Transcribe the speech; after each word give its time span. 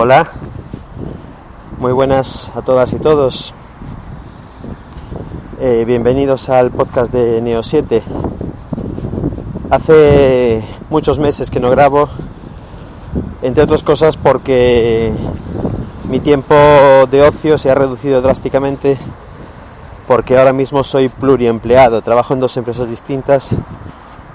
Hola, 0.00 0.28
muy 1.78 1.90
buenas 1.90 2.52
a 2.54 2.62
todas 2.62 2.92
y 2.92 3.00
todos. 3.00 3.52
Eh, 5.58 5.82
bienvenidos 5.88 6.48
al 6.50 6.70
podcast 6.70 7.12
de 7.12 7.42
Neo 7.42 7.64
7. 7.64 8.04
Hace 9.70 10.62
muchos 10.88 11.18
meses 11.18 11.50
que 11.50 11.58
no 11.58 11.68
grabo, 11.70 12.08
entre 13.42 13.64
otras 13.64 13.82
cosas 13.82 14.16
porque 14.16 15.12
mi 16.08 16.20
tiempo 16.20 16.54
de 17.10 17.22
ocio 17.22 17.58
se 17.58 17.68
ha 17.68 17.74
reducido 17.74 18.22
drásticamente 18.22 18.96
porque 20.06 20.38
ahora 20.38 20.52
mismo 20.52 20.84
soy 20.84 21.08
pluriempleado, 21.08 22.02
trabajo 22.02 22.34
en 22.34 22.38
dos 22.38 22.56
empresas 22.56 22.88
distintas 22.88 23.50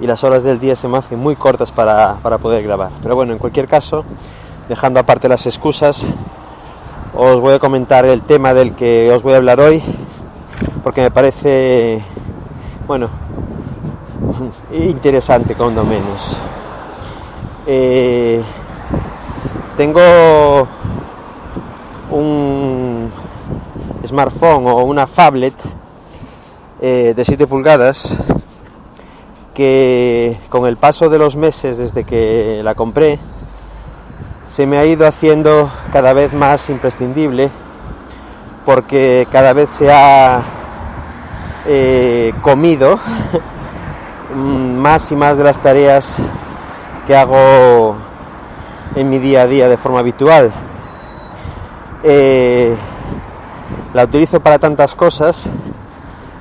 y 0.02 0.08
las 0.08 0.26
horas 0.26 0.44
del 0.44 0.60
día 0.60 0.76
se 0.76 0.90
me 0.90 0.98
hacen 0.98 1.20
muy 1.20 1.38
cortas 1.38 1.72
para, 1.72 2.16
para 2.16 2.38
poder 2.38 2.64
grabar. 2.64 2.92
Pero 3.02 3.16
bueno, 3.16 3.32
en 3.32 3.40
cualquier 3.40 3.70
caso, 3.70 4.04
dejando 4.70 5.00
aparte 5.00 5.28
las 5.28 5.46
excusas, 5.46 6.04
os 7.16 7.40
voy 7.40 7.54
a 7.54 7.60
comentar 7.60 8.06
el 8.06 8.24
tema 8.24 8.54
del 8.54 8.76
que 8.76 9.12
os 9.12 9.22
voy 9.24 9.34
a 9.34 9.38
hablar 9.38 9.60
hoy, 9.60 9.82
porque 10.84 11.02
me 11.02 11.12
parece, 11.12 12.04
bueno, 12.88 13.10
interesante 14.72 15.56
cuando 15.56 15.84
menos. 15.84 16.38
Eh, 17.66 18.42
tengo 19.78 20.68
un 22.12 23.12
smartphone 24.06 24.68
o 24.68 24.84
una 24.84 25.08
phablet 25.08 25.54
eh, 26.82 27.14
de 27.16 27.26
7 27.26 27.48
pulgadas 27.48 28.24
que 29.54 30.38
con 30.50 30.66
el 30.66 30.78
paso 30.78 31.10
de 31.10 31.20
los 31.20 31.36
meses 31.36 31.78
desde 31.78 32.04
que 32.04 32.62
la 32.64 32.76
compré 32.76 33.20
se 34.54 34.68
me 34.68 34.78
ha 34.78 34.86
ido 34.86 35.08
haciendo 35.08 35.68
cada 35.92 36.14
vez 36.14 36.32
más 36.32 36.70
imprescindible 36.70 37.50
porque 38.64 39.28
cada 39.32 39.52
vez 39.52 39.72
se 39.72 39.92
ha 39.92 40.44
eh, 41.66 42.32
comido 42.40 43.00
más 44.36 45.12
y 45.12 45.16
más 45.16 45.38
de 45.38 45.44
las 45.44 45.60
tareas 45.60 46.20
que 47.08 47.16
hago 47.16 47.96
en 48.96 49.10
mi 49.10 49.18
día 49.18 49.42
a 49.42 49.48
día 49.48 49.68
de 49.68 49.76
forma 49.76 49.98
habitual. 49.98 50.52
Eh, 52.04 52.78
la 53.96 54.04
utilizo 54.04 54.40
para 54.40 54.60
tantas 54.60 54.94
cosas 54.94 55.50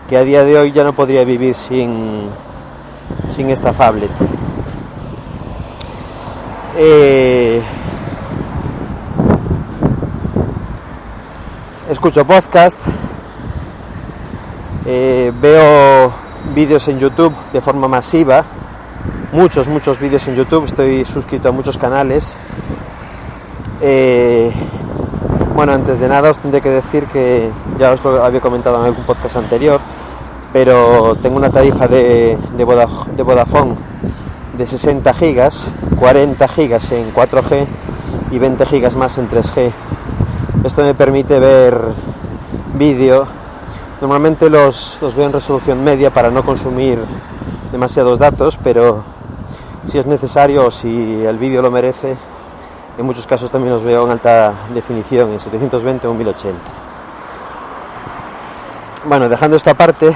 que 0.06 0.18
a 0.18 0.22
día 0.22 0.44
de 0.44 0.58
hoy 0.58 0.70
ya 0.70 0.84
no 0.84 0.92
podría 0.92 1.24
vivir 1.24 1.54
sin, 1.54 2.28
sin 3.26 3.48
esta 3.48 3.72
phablet. 3.72 4.10
Eh, 6.76 7.62
escucho 11.92 12.24
podcast, 12.24 12.80
eh, 14.86 15.30
veo 15.42 16.10
vídeos 16.54 16.88
en 16.88 16.98
YouTube 16.98 17.34
de 17.52 17.60
forma 17.60 17.86
masiva, 17.86 18.44
muchos, 19.32 19.68
muchos 19.68 19.98
vídeos 19.98 20.26
en 20.26 20.36
YouTube, 20.36 20.64
estoy 20.64 21.04
suscrito 21.04 21.50
a 21.50 21.52
muchos 21.52 21.76
canales. 21.76 22.34
Eh, 23.82 24.50
bueno, 25.54 25.72
antes 25.72 26.00
de 26.00 26.08
nada 26.08 26.30
os 26.30 26.38
tendré 26.38 26.62
que 26.62 26.70
decir 26.70 27.04
que 27.08 27.50
ya 27.78 27.92
os 27.92 28.02
lo 28.02 28.24
había 28.24 28.40
comentado 28.40 28.80
en 28.80 28.86
algún 28.86 29.04
podcast 29.04 29.36
anterior, 29.36 29.78
pero 30.50 31.14
tengo 31.16 31.36
una 31.36 31.50
tarifa 31.50 31.88
de, 31.88 32.38
de, 32.56 32.64
Vodafone 33.22 33.76
de 34.56 34.66
60 34.66 35.12
gigas, 35.12 35.70
40 35.98 36.48
gigas 36.48 36.90
en 36.92 37.12
4G 37.12 37.66
y 38.30 38.38
20 38.38 38.64
gigas 38.64 38.96
más 38.96 39.18
en 39.18 39.28
3G. 39.28 39.72
Esto 40.64 40.82
me 40.82 40.94
permite 40.94 41.40
ver 41.40 41.76
vídeo. 42.74 43.26
Normalmente 44.00 44.48
los, 44.48 44.98
los 45.02 45.16
veo 45.16 45.26
en 45.26 45.32
resolución 45.32 45.82
media 45.82 46.10
para 46.10 46.30
no 46.30 46.44
consumir 46.44 47.00
demasiados 47.72 48.20
datos, 48.20 48.60
pero 48.62 49.02
si 49.84 49.98
es 49.98 50.06
necesario 50.06 50.66
o 50.66 50.70
si 50.70 51.24
el 51.24 51.36
vídeo 51.38 51.62
lo 51.62 51.72
merece, 51.72 52.16
en 52.96 53.04
muchos 53.04 53.26
casos 53.26 53.50
también 53.50 53.74
los 53.74 53.82
veo 53.82 54.04
en 54.04 54.12
alta 54.12 54.54
definición, 54.72 55.32
en 55.32 55.40
720 55.40 56.06
o 56.06 56.14
1080. 56.14 56.60
Bueno, 59.06 59.28
dejando 59.28 59.56
esto 59.56 59.70
aparte, 59.70 60.14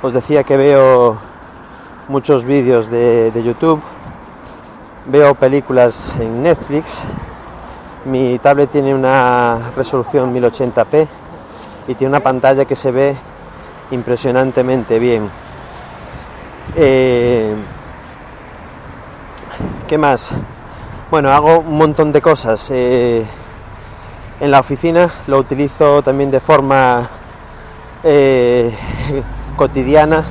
os 0.00 0.14
decía 0.14 0.42
que 0.42 0.56
veo 0.56 1.18
muchos 2.08 2.44
vídeos 2.44 2.90
de, 2.90 3.30
de 3.30 3.42
YouTube, 3.42 3.82
veo 5.04 5.34
películas 5.34 6.16
en 6.18 6.42
Netflix, 6.42 6.98
mi 8.06 8.38
tablet 8.38 8.70
tiene 8.70 8.94
una 8.94 9.72
resolución 9.76 10.34
1080p 10.34 11.06
y 11.88 11.94
tiene 11.94 12.10
una 12.10 12.20
pantalla 12.20 12.64
que 12.64 12.76
se 12.76 12.90
ve 12.90 13.16
impresionantemente 13.90 14.98
bien. 14.98 15.30
Eh, 16.76 17.54
¿Qué 19.86 19.98
más? 19.98 20.32
Bueno, 21.10 21.30
hago 21.30 21.60
un 21.60 21.76
montón 21.76 22.12
de 22.12 22.20
cosas. 22.20 22.70
Eh, 22.70 23.24
en 24.40 24.50
la 24.50 24.60
oficina 24.60 25.10
lo 25.26 25.38
utilizo 25.38 26.02
también 26.02 26.30
de 26.30 26.40
forma 26.40 27.08
eh, 28.02 28.74
cotidiana 29.56 30.24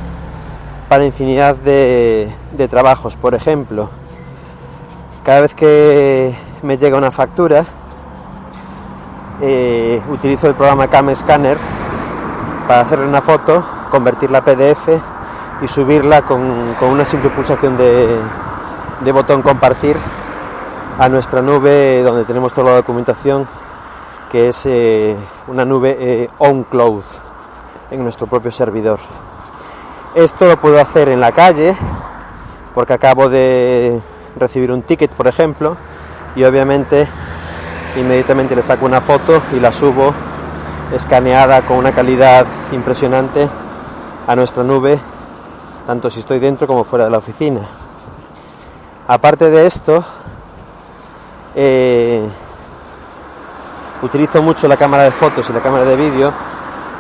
para 0.90 1.06
infinidad 1.06 1.56
de, 1.56 2.30
de, 2.52 2.68
trabajos. 2.68 3.16
Por 3.16 3.34
ejemplo, 3.34 3.90
cada 5.24 5.42
vez 5.42 5.56
que 5.56 6.36
me 6.64 6.78
llega 6.78 6.98
una 6.98 7.12
factura, 7.12 7.66
eh, 9.42 10.02
utilizo 10.10 10.48
el 10.48 10.56
programa 10.56 10.88
Cam 10.88 11.14
Scanner 11.14 11.58
para 12.68 12.82
hacerle 12.82 13.06
una 13.06 13.22
foto, 13.22 13.62
convertirla 13.92 14.38
a 14.40 14.46
PDF 14.46 14.88
y 15.62 15.68
subirla 15.68 16.22
con, 16.22 16.42
una 16.82 17.04
simple 17.04 17.30
pulsación 17.32 17.76
de, 17.76 18.18
botón 19.12 19.42
compartir 19.42 19.98
a 20.98 21.10
nuestra 21.10 21.42
nube 21.42 22.02
donde 22.02 22.24
tenemos 22.24 22.54
toda 22.54 22.72
la 22.72 22.76
documentación 22.78 23.46
que 24.32 24.50
es 24.50 24.66
eh, 24.66 25.18
una 25.48 25.66
nube 25.66 25.98
eh, 26.00 26.30
on 26.38 26.64
cloud 26.64 27.04
en 27.92 28.02
nuestro 28.02 28.28
propio 28.28 28.52
servidor. 28.52 29.00
Esto 30.16 30.48
lo 30.48 30.58
puedo 30.58 30.80
hacer 30.80 31.10
en 31.10 31.20
la 31.20 31.34
calle 31.34 31.76
porque 32.74 32.94
acabo 32.94 33.28
de 33.28 34.02
recibir 34.38 34.72
un 34.72 34.82
ticket, 34.82 35.12
por 35.12 35.28
ejemplo, 35.28 35.76
y 36.36 36.44
obviamente 36.44 37.08
inmediatamente 37.96 38.56
le 38.56 38.64
saco 38.64 38.86
una 38.86 39.02
foto 39.02 39.42
y 39.54 39.60
la 39.60 39.72
subo 39.72 40.14
escaneada 40.92 41.62
con 41.64 41.78
una 41.78 41.92
calidad 41.92 42.46
impresionante 42.72 43.50
a 44.28 44.36
nuestra 44.36 44.64
nube, 44.64 45.00
tanto 45.86 46.10
si 46.10 46.20
estoy 46.20 46.40
dentro 46.40 46.68
como 46.68 46.84
fuera 46.84 47.06
de 47.06 47.12
la 47.12 47.18
oficina. 47.18 47.62
Aparte 49.08 49.50
de 49.50 49.66
esto, 49.66 50.04
eh, 51.56 52.28
utilizo 54.02 54.42
mucho 54.42 54.68
la 54.68 54.78
cámara 54.78 55.04
de 55.04 55.12
fotos 55.12 55.50
y 55.50 55.54
la 55.54 55.62
cámara 55.62 55.84
de 55.86 55.96
vídeo 55.96 56.34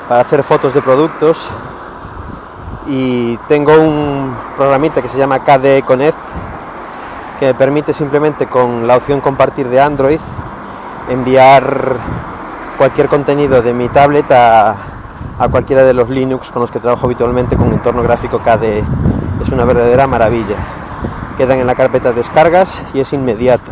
para 0.07 0.21
hacer 0.21 0.43
fotos 0.43 0.73
de 0.73 0.81
productos 0.81 1.47
y 2.87 3.37
tengo 3.47 3.73
un 3.73 4.35
programita 4.57 5.01
que 5.01 5.07
se 5.07 5.17
llama 5.17 5.43
KDE 5.43 5.83
Connect 5.83 6.19
permite 7.57 7.93
simplemente 7.93 8.47
con 8.47 8.87
la 8.87 8.95
opción 8.95 9.21
compartir 9.21 9.67
de 9.67 9.81
Android 9.81 10.19
enviar 11.09 11.97
cualquier 12.77 13.07
contenido 13.09 13.61
de 13.61 13.73
mi 13.73 13.89
tablet 13.89 14.31
a, 14.31 14.75
cualquiera 15.51 15.83
de 15.83 15.93
los 15.93 16.09
Linux 16.09 16.51
con 16.51 16.61
los 16.61 16.71
que 16.71 16.79
trabajo 16.79 17.05
habitualmente 17.05 17.57
con 17.57 17.73
entorno 17.73 18.03
gráfico 18.03 18.39
KDE. 18.39 18.83
Es 19.41 19.49
una 19.49 19.65
verdadera 19.65 20.07
maravilla. 20.07 20.57
Quedan 21.37 21.59
en 21.59 21.67
la 21.67 21.75
carpeta 21.75 22.09
de 22.09 22.15
descargas 22.15 22.83
y 22.93 22.99
es 23.01 23.11
inmediato 23.11 23.71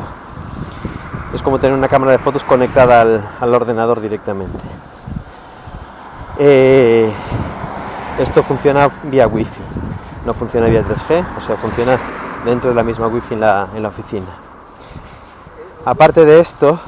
es 1.34 1.42
como 1.42 1.60
tener 1.60 1.78
una 1.78 1.88
cámara 1.88 2.12
de 2.12 2.18
fotos 2.18 2.44
conectada 2.44 3.02
al, 3.02 3.24
al 3.40 3.54
ordenador 3.54 4.02
directamente. 4.02 4.60
Eh, 6.40 7.10
esto 8.20 8.44
funciona 8.44 8.90
vía 9.04 9.28
wifi, 9.28 9.62
no 10.26 10.34
funciona 10.34 10.68
vía 10.68 10.84
3G, 10.84 11.26
o 11.38 11.42
sea, 11.42 11.56
funciona 11.56 11.98
dentro 12.46 12.70
de 12.70 12.76
la 12.76 12.84
misma 12.84 13.08
wifi 13.08 13.34
en 13.34 13.42
la, 13.42 13.68
en 13.76 13.84
la 13.84 13.90
oficina. 13.90 14.28
Aparte 15.86 16.26
de 16.26 16.40
esto, 16.40 16.80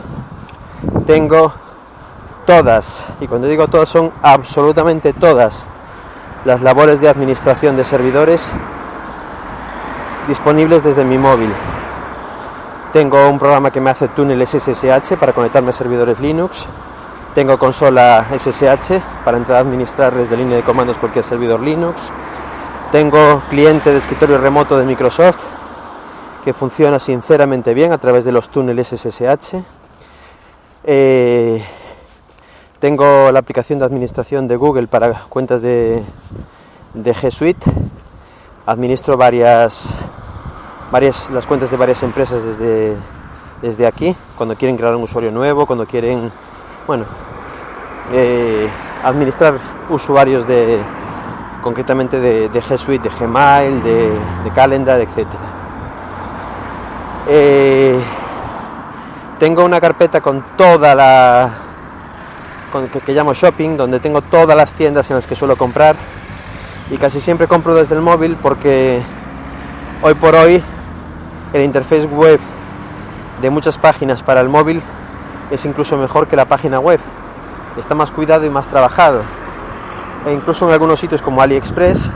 tengo 1.05 1.53
todas, 2.45 3.05
y 3.19 3.27
cuando 3.27 3.47
digo 3.47 3.67
todas 3.67 3.89
son 3.89 4.11
absolutamente 4.21 5.13
todas, 5.13 5.65
las 6.45 6.61
labores 6.61 6.99
de 6.99 7.09
administración 7.09 7.77
de 7.77 7.83
servidores 7.83 8.49
disponibles 10.27 10.83
desde 10.83 11.03
mi 11.03 11.17
móvil. 11.17 11.51
Tengo 12.91 13.27
un 13.27 13.39
programa 13.39 13.71
que 13.71 13.81
me 13.81 13.89
hace 13.89 14.07
túneles 14.09 14.49
SSH 14.49 15.17
para 15.19 15.33
conectarme 15.33 15.69
a 15.69 15.73
servidores 15.73 16.19
Linux. 16.19 16.67
Tengo 17.33 17.57
consola 17.57 18.25
SSH 18.29 19.01
para 19.25 19.37
entrar 19.37 19.57
a 19.57 19.61
administrar 19.61 20.13
desde 20.13 20.37
línea 20.37 20.57
de 20.57 20.63
comandos 20.63 20.99
cualquier 20.99 21.25
servidor 21.25 21.59
Linux. 21.59 22.11
Tengo 22.93 23.41
cliente 23.49 23.91
de 23.91 23.97
escritorio 23.97 24.37
remoto 24.37 24.77
de 24.77 24.85
Microsoft 24.85 25.45
que 26.45 26.53
funciona 26.53 26.99
sinceramente 26.99 27.73
bien 27.73 27.91
a 27.91 27.97
través 27.97 28.23
de 28.23 28.31
los 28.31 28.49
túneles 28.49 28.89
SSH. 28.89 29.63
Eh, 30.83 31.65
tengo 32.77 33.31
la 33.31 33.39
aplicación 33.39 33.79
de 33.79 33.85
administración 33.85 34.47
de 34.47 34.57
Google 34.57 34.85
para 34.85 35.11
cuentas 35.27 35.63
de, 35.63 36.03
G 36.93 37.31
Suite. 37.31 37.65
Administro 38.67 39.17
varias, 39.17 39.85
varias, 40.91 41.31
las 41.31 41.47
cuentas 41.47 41.71
de 41.71 41.77
varias 41.77 42.03
empresas 42.03 42.43
desde, 42.43 42.93
desde 43.63 43.87
aquí, 43.87 44.15
cuando 44.37 44.55
quieren 44.55 44.77
crear 44.77 44.95
un 44.95 45.01
usuario 45.01 45.31
nuevo, 45.31 45.65
cuando 45.65 45.87
quieren, 45.87 46.31
bueno, 46.85 47.05
eh, 48.11 48.69
administrar 49.03 49.57
usuarios 49.89 50.47
de, 50.47 50.79
concretamente 51.63 52.19
de, 52.19 52.49
G 52.51 52.77
Suite, 52.77 53.09
de 53.09 53.15
Gmail, 53.15 53.81
de, 53.81 54.51
Calendar, 54.53 54.99
etc. 54.99 55.25
Eh, 57.27 57.99
tengo 59.39 59.63
una 59.63 59.79
carpeta 59.79 60.21
con 60.21 60.43
toda 60.57 60.93
la 60.93 61.49
que, 62.91 62.99
que, 62.99 63.13
llamo 63.13 63.33
shopping 63.33 63.77
donde 63.77 63.99
tengo 63.99 64.21
todas 64.21 64.55
las 64.57 64.73
tiendas 64.73 65.09
en 65.09 65.15
las 65.15 65.25
que 65.25 65.35
suelo 65.35 65.55
comprar. 65.55 65.95
Y 66.91 66.97
casi 66.97 67.21
siempre 67.21 67.47
compro 67.47 67.73
desde 67.73 67.95
el 67.95 68.01
móvil 68.01 68.37
porque 68.39 69.01
hoy 70.01 70.13
por 70.15 70.35
hoy 70.35 70.61
el 71.53 71.63
interface 71.63 72.05
web 72.05 72.39
de 73.41 73.49
muchas 73.49 73.77
páginas 73.77 74.21
para 74.21 74.41
el 74.41 74.49
móvil 74.49 74.81
es 75.49 75.65
incluso 75.65 75.97
mejor 75.97 76.27
que 76.27 76.35
la 76.35 76.45
página 76.45 76.79
web. 76.79 76.99
Está 77.77 77.95
más 77.95 78.11
cuidado 78.11 78.45
y 78.45 78.49
más 78.49 78.67
trabajado 78.67 79.23
e 80.25 80.31
incluso 80.31 80.65
en 80.67 80.73
algunos 80.73 80.99
sitios 80.99 81.21
como 81.21 81.41
AliExpress, 81.41 82.11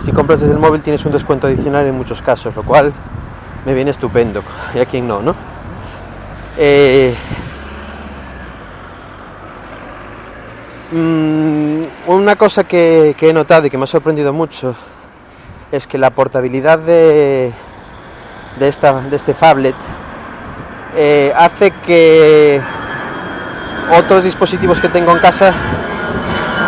si 0.00 0.12
compras 0.12 0.40
desde 0.40 0.54
el 0.54 0.58
móvil 0.58 0.82
tienes 0.82 1.04
un 1.04 1.12
descuento 1.12 1.46
adicional 1.46 1.86
en 1.86 1.94
muchos 1.94 2.22
casos, 2.22 2.54
lo 2.54 2.62
cual 2.62 2.92
me 3.64 3.74
viene 3.74 3.90
estupendo. 3.90 4.42
Y 4.74 4.78
a 4.78 4.86
quien 4.86 5.06
no, 5.06 5.20
¿no? 5.20 5.34
Eh, 6.58 7.14
mmm, 10.92 11.82
una 12.06 12.36
cosa 12.36 12.64
que, 12.64 13.14
que, 13.18 13.30
he 13.30 13.32
notado 13.32 13.66
y 13.66 13.70
que 13.70 13.76
me 13.76 13.84
ha 13.84 13.88
sorprendido 13.88 14.32
mucho 14.32 14.74
es 15.72 15.86
que 15.86 15.98
la 15.98 16.10
portabilidad 16.10 16.78
de, 16.78 17.52
de, 18.58 18.68
esta, 18.68 19.00
de 19.00 19.16
este 19.16 19.34
phablet 19.34 19.74
eh, 20.96 21.32
hace 21.36 21.72
que 21.72 22.60
otros 23.92 24.24
dispositivos 24.24 24.80
que 24.80 24.88
tengo 24.88 25.12
en 25.12 25.18
casa 25.18 25.54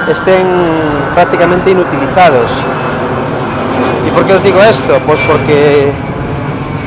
estén 0.09 0.47
prácticamente 1.15 1.71
inutilizados. 1.71 2.51
¿Y 4.07 4.11
por 4.11 4.25
qué 4.25 4.35
os 4.35 4.43
digo 4.43 4.63
esto? 4.63 4.99
Pues 5.07 5.21
porque 5.21 5.93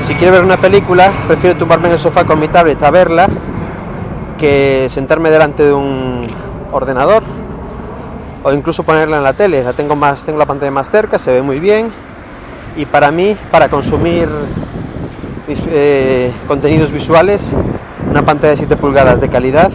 si 0.03 0.15
quiero 0.15 0.33
ver 0.33 0.43
una 0.43 0.57
película, 0.57 1.11
prefiero 1.27 1.57
tumbarme 1.57 1.87
en 1.87 1.93
el 1.93 1.99
sofá 1.99 2.25
con 2.25 2.39
mi 2.39 2.47
tablet 2.47 2.81
a 2.81 2.91
verla 2.91 3.27
que 4.37 4.87
sentarme 4.89 5.29
delante 5.29 5.63
de 5.63 5.73
un 5.73 6.27
ordenador 6.71 7.21
o 8.43 8.51
incluso 8.51 8.83
ponerla 8.83 9.17
en 9.17 9.23
la 9.23 9.33
tele. 9.33 9.63
La 9.63 9.73
tengo 9.73 9.95
más, 9.95 10.23
tengo 10.23 10.39
la 10.39 10.47
pantalla 10.47 10.71
más 10.71 10.89
cerca, 10.89 11.19
se 11.19 11.31
ve 11.31 11.41
muy 11.41 11.59
bien 11.59 11.91
y 12.75 12.85
para 12.85 13.11
mí, 13.11 13.37
para 13.51 13.69
consumir 13.69 14.27
eh, 15.47 16.31
contenidos 16.47 16.91
visuales, 16.91 17.51
una 18.09 18.23
pantalla 18.23 18.51
de 18.51 18.57
7 18.57 18.75
pulgadas 18.77 19.21
de 19.21 19.29
calidad 19.29 19.71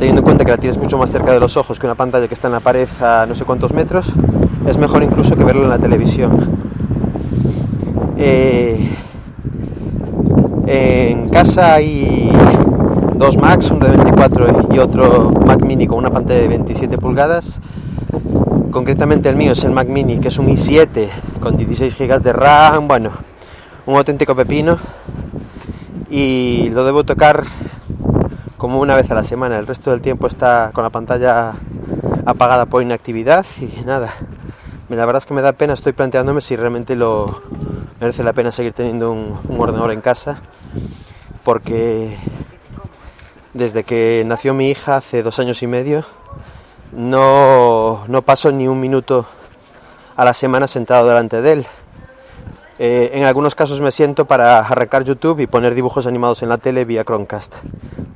teniendo 0.00 0.20
en 0.20 0.24
cuenta 0.24 0.46
que 0.46 0.50
la 0.50 0.56
tienes 0.56 0.78
mucho 0.78 0.96
más 0.96 1.12
cerca 1.12 1.30
de 1.30 1.38
los 1.38 1.58
ojos 1.58 1.78
que 1.78 1.86
una 1.86 1.94
pantalla 1.94 2.26
que 2.26 2.32
está 2.32 2.48
en 2.48 2.54
la 2.54 2.60
pared 2.60 2.88
a 3.02 3.26
no 3.28 3.34
sé 3.34 3.44
cuántos 3.44 3.74
metros, 3.74 4.10
es 4.66 4.78
mejor 4.78 5.02
incluso 5.02 5.36
que 5.36 5.44
verlo 5.44 5.64
en 5.64 5.68
la 5.68 5.78
televisión. 5.78 6.48
Eh, 8.16 8.96
en 10.66 11.28
casa 11.28 11.74
hay 11.74 12.32
dos 13.16 13.36
Macs, 13.36 13.70
uno 13.70 13.84
de 13.84 13.96
24 13.98 14.68
y 14.72 14.78
otro 14.78 15.32
Mac 15.44 15.62
Mini 15.62 15.86
con 15.86 15.98
una 15.98 16.10
pantalla 16.10 16.40
de 16.40 16.48
27 16.48 16.96
pulgadas. 16.96 17.60
Concretamente 18.70 19.28
el 19.28 19.36
mío 19.36 19.52
es 19.52 19.62
el 19.64 19.72
Mac 19.72 19.88
Mini, 19.88 20.18
que 20.18 20.28
es 20.28 20.38
un 20.38 20.46
i7 20.46 21.08
con 21.40 21.58
16 21.58 21.98
GB 21.98 22.22
de 22.22 22.32
RAM, 22.32 22.88
bueno, 22.88 23.10
un 23.84 23.96
auténtico 23.96 24.34
pepino. 24.34 24.78
Y 26.08 26.70
lo 26.70 26.86
debo 26.86 27.04
tocar 27.04 27.44
como 28.60 28.78
una 28.78 28.94
vez 28.94 29.10
a 29.10 29.14
la 29.14 29.24
semana. 29.24 29.58
El 29.58 29.66
resto 29.66 29.90
del 29.90 30.02
tiempo 30.02 30.26
está 30.26 30.70
con 30.74 30.84
la 30.84 30.90
pantalla 30.90 31.54
apagada 32.26 32.66
por 32.66 32.82
inactividad 32.82 33.46
y 33.58 33.80
nada. 33.86 34.12
La 34.90 35.06
verdad 35.06 35.22
es 35.22 35.26
que 35.26 35.32
me 35.32 35.40
da 35.40 35.52
pena, 35.52 35.72
estoy 35.72 35.94
planteándome 35.94 36.42
si 36.42 36.56
realmente 36.56 36.94
lo 36.94 37.40
merece 38.00 38.22
la 38.22 38.34
pena 38.34 38.52
seguir 38.52 38.74
teniendo 38.74 39.12
un, 39.12 39.40
un 39.48 39.60
ordenador 39.60 39.92
en 39.92 40.02
casa, 40.02 40.42
porque 41.42 42.18
desde 43.54 43.82
que 43.82 44.24
nació 44.26 44.52
mi 44.52 44.68
hija 44.68 44.96
hace 44.96 45.22
dos 45.22 45.38
años 45.38 45.62
y 45.62 45.66
medio, 45.66 46.04
no, 46.92 48.04
no 48.08 48.22
paso 48.22 48.52
ni 48.52 48.68
un 48.68 48.78
minuto 48.78 49.24
a 50.16 50.24
la 50.26 50.34
semana 50.34 50.66
sentado 50.66 51.08
delante 51.08 51.40
de 51.40 51.52
él. 51.52 51.66
Eh, 52.82 53.18
en 53.18 53.24
algunos 53.24 53.54
casos 53.54 53.78
me 53.82 53.92
siento 53.92 54.24
para 54.24 54.60
arrancar 54.60 55.04
YouTube 55.04 55.40
y 55.40 55.46
poner 55.46 55.74
dibujos 55.74 56.06
animados 56.06 56.42
en 56.42 56.48
la 56.48 56.56
tele 56.56 56.86
vía 56.86 57.04
Chromecast. 57.04 57.56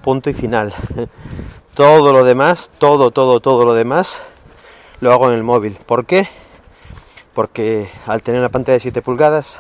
Punto 0.03 0.31
y 0.31 0.33
final. 0.33 0.73
todo 1.75 2.15
lo 2.15 2.25
demás, 2.25 2.71
todo, 2.79 3.11
todo, 3.11 3.41
todo 3.41 3.67
lo 3.67 3.75
demás, 3.75 4.17
lo 5.03 5.13
hago 5.13 5.29
en 5.29 5.35
el 5.35 5.43
móvil. 5.43 5.77
¿Por 5.85 6.07
qué? 6.07 6.27
Porque 7.35 7.91
al 8.07 8.23
tener 8.23 8.41
una 8.41 8.49
pantalla 8.49 8.77
de 8.77 8.81
7 8.81 9.03
pulgadas 9.03 9.59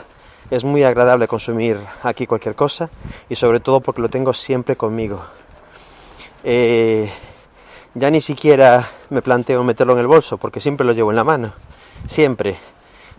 es 0.50 0.64
muy 0.64 0.84
agradable 0.84 1.28
consumir 1.28 1.78
aquí 2.02 2.26
cualquier 2.26 2.54
cosa 2.54 2.88
y 3.28 3.34
sobre 3.34 3.60
todo 3.60 3.80
porque 3.80 4.00
lo 4.00 4.08
tengo 4.08 4.32
siempre 4.32 4.74
conmigo. 4.74 5.22
Eh, 6.44 7.12
ya 7.92 8.10
ni 8.10 8.22
siquiera 8.22 8.88
me 9.10 9.20
planteo 9.20 9.62
meterlo 9.64 9.92
en 9.92 9.98
el 9.98 10.06
bolso 10.06 10.38
porque 10.38 10.60
siempre 10.60 10.86
lo 10.86 10.94
llevo 10.94 11.10
en 11.10 11.16
la 11.16 11.24
mano. 11.24 11.52
Siempre 12.06 12.56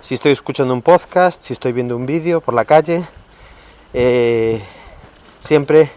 si 0.05 0.13
estoy 0.13 0.33
escuchando 0.33 0.71
un 0.71 0.83
podcast, 0.83 1.41
si 1.41 1.53
estoy 1.53 1.71
viendo 1.71 1.95
un 1.95 2.05
vídeo 2.05 2.39
por 2.39 2.53
la 2.53 2.63
calle, 2.63 3.07
eh, 3.91 4.61
siempre 5.41 5.89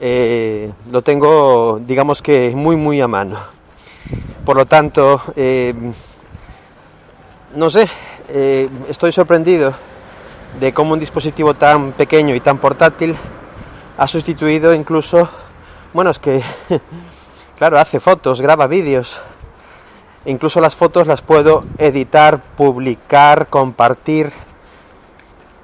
eh, 0.00 0.72
lo 0.88 1.02
tengo, 1.02 1.80
digamos 1.84 2.22
que 2.22 2.52
muy, 2.54 2.76
muy 2.76 3.00
a 3.00 3.08
mano. 3.08 3.40
Por 4.44 4.56
lo 4.56 4.66
tanto, 4.66 5.20
eh, 5.34 5.74
no 7.56 7.70
sé, 7.70 7.88
estoy 8.88 9.10
sorprendido 9.10 9.74
de 10.60 10.72
cómo 10.72 10.92
un 10.92 11.00
dispositivo 11.00 11.54
tan 11.54 11.90
pequeño 11.90 12.36
y 12.36 12.40
tan 12.40 12.58
portátil 12.58 13.16
ha 13.96 14.06
sustituido 14.06 14.72
incluso, 14.72 15.28
bueno, 15.92 16.10
es 16.10 16.20
que, 16.20 16.40
claro, 17.58 17.80
hace 17.80 17.98
fotos, 17.98 18.40
graba 18.40 18.68
vídeos, 18.68 19.18
Incluso 20.24 20.60
las 20.60 20.74
fotos 20.74 21.06
las 21.06 21.22
puedo 21.22 21.64
editar, 21.78 22.40
publicar, 22.56 23.46
compartir 23.48 24.32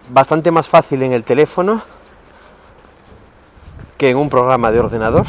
bastante 0.09 0.51
más 0.51 0.69
fácil 0.69 1.03
en 1.03 1.13
el 1.13 1.25
teléfono 1.25 1.83
que 3.99 4.11
en 4.11 4.17
un 4.17 4.31
programa 4.31 4.71
de 4.71 4.81
ordenador. 4.81 5.27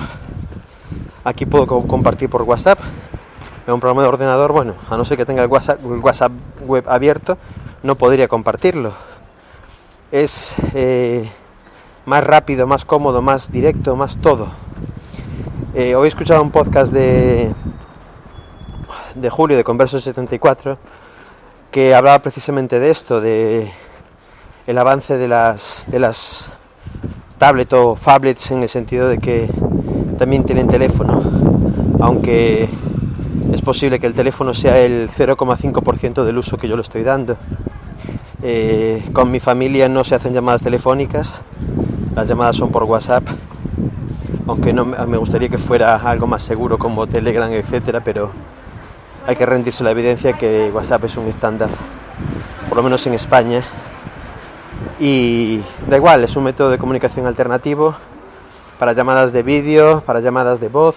Aquí 1.23 1.45
puedo 1.45 1.65
compartir 1.65 2.29
por 2.29 2.43
WhatsApp. 2.43 2.79
En 3.67 3.73
un 3.73 3.79
programa 3.79 4.03
de 4.03 4.09
ordenador, 4.09 4.51
bueno, 4.51 4.75
a 4.89 4.95
no 4.95 5.05
ser 5.05 5.17
que 5.17 5.25
tenga 5.25 5.41
el 5.41 5.49
WhatsApp, 5.49 5.79
el 5.83 5.99
WhatsApp 5.99 6.31
web 6.61 6.87
abierto, 6.87 7.37
no 7.81 7.95
podría 7.95 8.27
compartirlo. 8.27 8.93
Es 10.11 10.53
eh, 10.75 11.27
más 12.05 12.23
rápido, 12.23 12.67
más 12.67 12.85
cómodo, 12.85 13.23
más 13.23 13.51
directo, 13.51 13.95
más 13.95 14.17
todo. 14.17 14.49
Eh, 15.73 15.95
hoy 15.95 16.05
he 16.05 16.09
escuchado 16.09 16.43
un 16.43 16.51
podcast 16.51 16.93
de, 16.93 17.51
de 19.15 19.29
julio 19.29 19.57
de 19.57 19.63
Converso 19.63 19.99
74 19.99 20.77
que 21.71 21.93
hablaba 21.93 22.19
precisamente 22.19 22.79
de 22.79 22.89
esto, 22.89 23.19
de 23.19 23.69
el 24.65 24.77
avance 24.77 25.17
de 25.17 25.27
las, 25.27 25.83
de 25.87 25.99
las 25.99 26.45
tablets 27.37 27.73
o 27.73 27.95
phablets 27.95 28.51
en 28.51 28.63
el 28.63 28.69
sentido 28.69 29.09
de 29.09 29.17
que 29.17 29.49
también 30.17 30.45
tienen 30.45 30.67
teléfono, 30.67 31.21
aunque 31.99 32.69
es 33.51 33.61
posible 33.61 33.99
que 33.99 34.07
el 34.07 34.13
teléfono 34.13 34.53
sea 34.53 34.77
el 34.79 35.09
0,5% 35.09 36.23
del 36.23 36.37
uso 36.37 36.57
que 36.57 36.69
yo 36.69 36.77
le 36.77 36.81
estoy 36.81 37.03
dando. 37.03 37.35
Eh, 38.41 39.03
con 39.11 39.29
mi 39.29 39.41
familia 39.41 39.89
no 39.89 40.03
se 40.03 40.15
hacen 40.15 40.33
llamadas 40.33 40.61
telefónicas, 40.61 41.33
las 42.15 42.27
llamadas 42.27 42.55
son 42.55 42.71
por 42.71 42.85
WhatsApp, 42.85 43.27
aunque 44.47 44.71
no 44.71 44.85
me 44.85 45.17
gustaría 45.17 45.49
que 45.49 45.57
fuera 45.57 45.97
algo 45.97 46.25
más 46.25 46.43
seguro 46.43 46.77
como 46.77 47.05
Telegram, 47.05 47.51
etcétera, 47.51 48.01
pero 48.01 48.31
hay 49.27 49.35
que 49.35 49.45
rendirse 49.45 49.83
la 49.83 49.91
evidencia 49.91 50.33
que 50.33 50.69
WhatsApp 50.73 51.05
es 51.05 51.17
un 51.17 51.27
estándar, 51.27 51.69
por 52.69 52.77
lo 52.77 52.83
menos 52.83 53.05
en 53.07 53.13
España, 53.13 53.63
y 54.99 55.61
da 55.87 55.97
igual, 55.97 56.23
es 56.23 56.35
un 56.35 56.43
método 56.43 56.69
de 56.69 56.77
comunicación 56.77 57.25
alternativo 57.25 57.95
para 58.77 58.93
llamadas 58.93 59.33
de 59.33 59.43
vídeo, 59.43 60.01
para 60.05 60.19
llamadas 60.19 60.59
de 60.59 60.69
voz, 60.69 60.95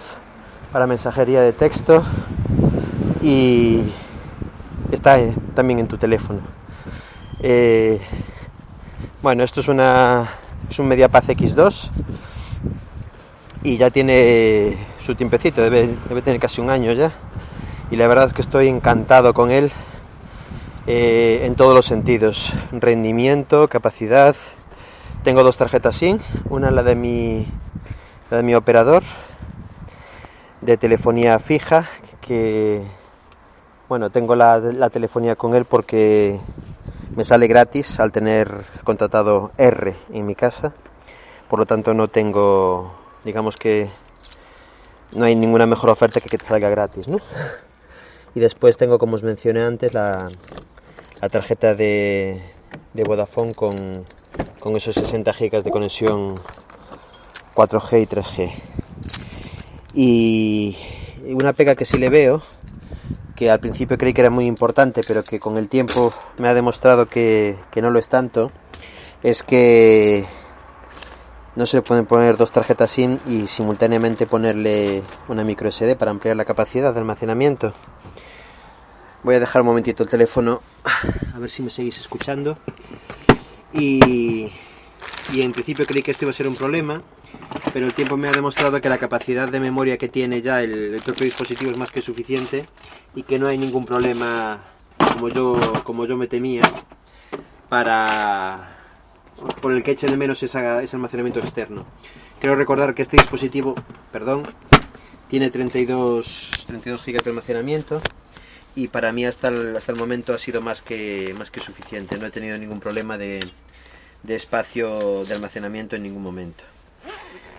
para 0.71 0.85
mensajería 0.85 1.41
de 1.41 1.53
texto 1.53 2.03
y 3.21 3.91
está 4.91 5.19
también 5.55 5.79
en 5.79 5.87
tu 5.87 5.97
teléfono. 5.97 6.39
Eh, 7.41 7.99
bueno, 9.21 9.43
esto 9.43 9.61
es 9.61 9.67
una 9.67 10.29
es 10.69 10.77
un 10.77 10.87
MediaPath 10.87 11.29
X2 11.29 11.89
y 13.63 13.77
ya 13.77 13.89
tiene 13.89 14.77
su 15.01 15.15
tiempecito, 15.15 15.61
debe, 15.61 15.89
debe 16.07 16.21
tener 16.21 16.39
casi 16.39 16.61
un 16.61 16.69
año 16.69 16.91
ya. 16.93 17.11
Y 17.91 17.95
la 17.95 18.07
verdad 18.07 18.25
es 18.25 18.33
que 18.33 18.41
estoy 18.41 18.67
encantado 18.67 19.33
con 19.33 19.49
él 19.49 19.71
eh, 20.85 21.41
en 21.43 21.55
todos 21.55 21.73
los 21.73 21.87
sentidos. 21.87 22.53
Rendimiento, 22.71 23.67
capacidad. 23.67 24.35
Tengo 25.23 25.43
dos 25.43 25.57
tarjetas 25.57 25.95
SIM, 25.95 26.19
una 26.49 26.69
la 26.69 26.83
de 26.83 26.95
mi, 26.95 27.47
la 28.29 28.37
de 28.37 28.43
mi 28.43 28.53
operador 28.53 29.03
de 30.61 30.77
telefonía 30.77 31.39
fija, 31.39 31.87
que 32.21 32.83
bueno, 33.87 34.11
tengo 34.11 34.35
la, 34.35 34.59
la 34.59 34.89
telefonía 34.89 35.35
con 35.35 35.55
él 35.55 35.65
porque 35.65 36.39
me 37.15 37.23
sale 37.23 37.47
gratis 37.47 37.99
al 37.99 38.11
tener 38.11 38.53
contratado 38.83 39.51
R 39.57 39.95
en 40.13 40.25
mi 40.25 40.35
casa. 40.35 40.73
Por 41.49 41.57
lo 41.59 41.65
tanto 41.65 41.95
no 41.95 42.07
tengo, 42.07 42.93
digamos 43.23 43.57
que 43.57 43.89
no 45.13 45.25
hay 45.25 45.35
ninguna 45.35 45.65
mejor 45.65 45.89
oferta 45.89 46.21
que 46.21 46.29
que 46.29 46.37
te 46.37 46.45
salga 46.45 46.69
gratis, 46.69 47.07
¿no? 47.07 47.17
Y 48.35 48.39
después 48.39 48.77
tengo, 48.77 48.99
como 48.99 49.15
os 49.15 49.23
mencioné 49.23 49.61
antes, 49.61 49.93
la, 49.93 50.29
la 51.21 51.29
tarjeta 51.29 51.75
de, 51.75 52.41
de 52.93 53.03
Vodafone 53.03 53.53
con, 53.53 54.05
con 54.59 54.75
esos 54.75 54.95
60 54.95 55.33
GB 55.33 55.63
de 55.63 55.71
conexión 55.71 56.39
4G 57.55 58.01
y 58.01 58.05
3G. 58.05 58.51
Y 59.93 60.77
una 61.33 61.53
pega 61.53 61.75
que 61.75 61.85
sí 61.85 61.97
le 61.97 62.09
veo, 62.09 62.41
que 63.35 63.49
al 63.49 63.59
principio 63.59 63.97
creí 63.97 64.13
que 64.13 64.21
era 64.21 64.29
muy 64.29 64.45
importante, 64.45 65.01
pero 65.07 65.23
que 65.23 65.39
con 65.39 65.57
el 65.57 65.67
tiempo 65.67 66.13
me 66.37 66.47
ha 66.47 66.53
demostrado 66.53 67.07
que, 67.07 67.55
que 67.71 67.81
no 67.81 67.89
lo 67.89 67.99
es 67.99 68.07
tanto, 68.07 68.51
es 69.23 69.43
que 69.43 70.25
no 71.59 71.65
se 71.65 71.81
pueden 71.81 72.05
poner 72.05 72.37
dos 72.37 72.51
tarjetas 72.51 72.89
SIM 72.89 73.19
y 73.27 73.45
simultáneamente 73.47 74.25
ponerle 74.25 75.03
una 75.27 75.43
micro 75.43 75.69
SD 75.69 75.97
para 75.97 76.09
ampliar 76.09 76.37
la 76.37 76.45
capacidad 76.45 76.93
de 76.93 76.99
almacenamiento. 76.99 77.73
Voy 79.23 79.35
a 79.35 79.41
dejar 79.41 79.63
un 79.63 79.67
momentito 79.67 80.01
el 80.03 80.09
teléfono 80.09 80.61
a 81.35 81.37
ver 81.37 81.49
si 81.49 81.61
me 81.61 81.69
seguís 81.69 81.97
escuchando. 81.97 82.57
Y, 83.73 84.49
y 85.33 85.41
en 85.41 85.51
principio 85.51 85.85
creí 85.85 86.01
que 86.01 86.11
esto 86.11 86.23
iba 86.23 86.29
a 86.29 86.33
ser 86.33 86.47
un 86.47 86.55
problema, 86.55 87.01
pero 87.73 87.85
el 87.85 87.93
tiempo 87.93 88.15
me 88.15 88.29
ha 88.29 88.31
demostrado 88.31 88.79
que 88.79 88.87
la 88.87 88.97
capacidad 88.97 89.49
de 89.49 89.59
memoria 89.59 89.97
que 89.97 90.07
tiene 90.07 90.41
ya 90.41 90.63
el, 90.63 90.93
el 90.93 91.01
propio 91.01 91.25
dispositivo 91.25 91.71
es 91.71 91.77
más 91.77 91.91
que 91.91 92.01
suficiente 92.01 92.65
y 93.15 93.23
que 93.23 93.37
no 93.37 93.47
hay 93.47 93.57
ningún 93.57 93.83
problema 93.83 94.61
como 94.97 95.27
yo, 95.27 95.59
como 95.83 96.05
yo 96.05 96.15
me 96.15 96.27
temía 96.27 96.61
para 97.67 98.78
por 99.61 99.71
el 99.73 99.83
que 99.83 99.91
eche 99.91 100.07
de 100.07 100.17
menos 100.17 100.41
esa- 100.43 100.81
ese 100.83 100.95
almacenamiento 100.95 101.39
externo. 101.39 101.85
Quiero 102.39 102.55
recordar 102.55 102.93
que 102.95 103.01
este 103.01 103.17
dispositivo, 103.17 103.75
perdón, 104.11 104.47
tiene 105.29 105.49
32, 105.49 106.63
32 106.67 107.05
GB 107.05 107.23
de 107.23 107.29
almacenamiento 107.29 108.01
y 108.75 108.87
para 108.87 109.11
mí 109.11 109.25
hasta 109.25 109.49
el, 109.49 109.75
hasta 109.75 109.91
el 109.91 109.97
momento 109.97 110.33
ha 110.33 110.37
sido 110.37 110.61
más 110.61 110.81
que, 110.81 111.35
más 111.37 111.51
que 111.51 111.59
suficiente. 111.59 112.17
No 112.17 112.25
he 112.27 112.31
tenido 112.31 112.57
ningún 112.57 112.79
problema 112.79 113.17
de, 113.17 113.45
de 114.23 114.35
espacio 114.35 115.23
de 115.25 115.33
almacenamiento 115.33 115.95
en 115.95 116.03
ningún 116.03 116.23
momento. 116.23 116.63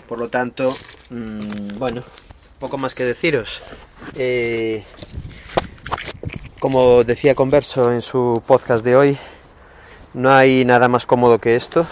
Por 0.08 0.18
lo 0.18 0.28
tanto, 0.28 0.74
mm, 1.10 1.78
bueno, 1.78 2.02
poco 2.58 2.78
más 2.78 2.94
que 2.94 3.04
deciros. 3.04 3.62
Eh, 4.16 4.82
como 6.58 7.04
decía 7.04 7.34
Converso 7.34 7.92
en 7.92 8.02
su 8.02 8.42
podcast 8.46 8.84
de 8.84 8.96
hoy, 8.96 9.18
no 10.14 10.32
hay 10.32 10.64
nada 10.64 10.88
más 10.88 11.06
cómodo 11.06 11.38
que 11.38 11.54
esto, 11.54 11.86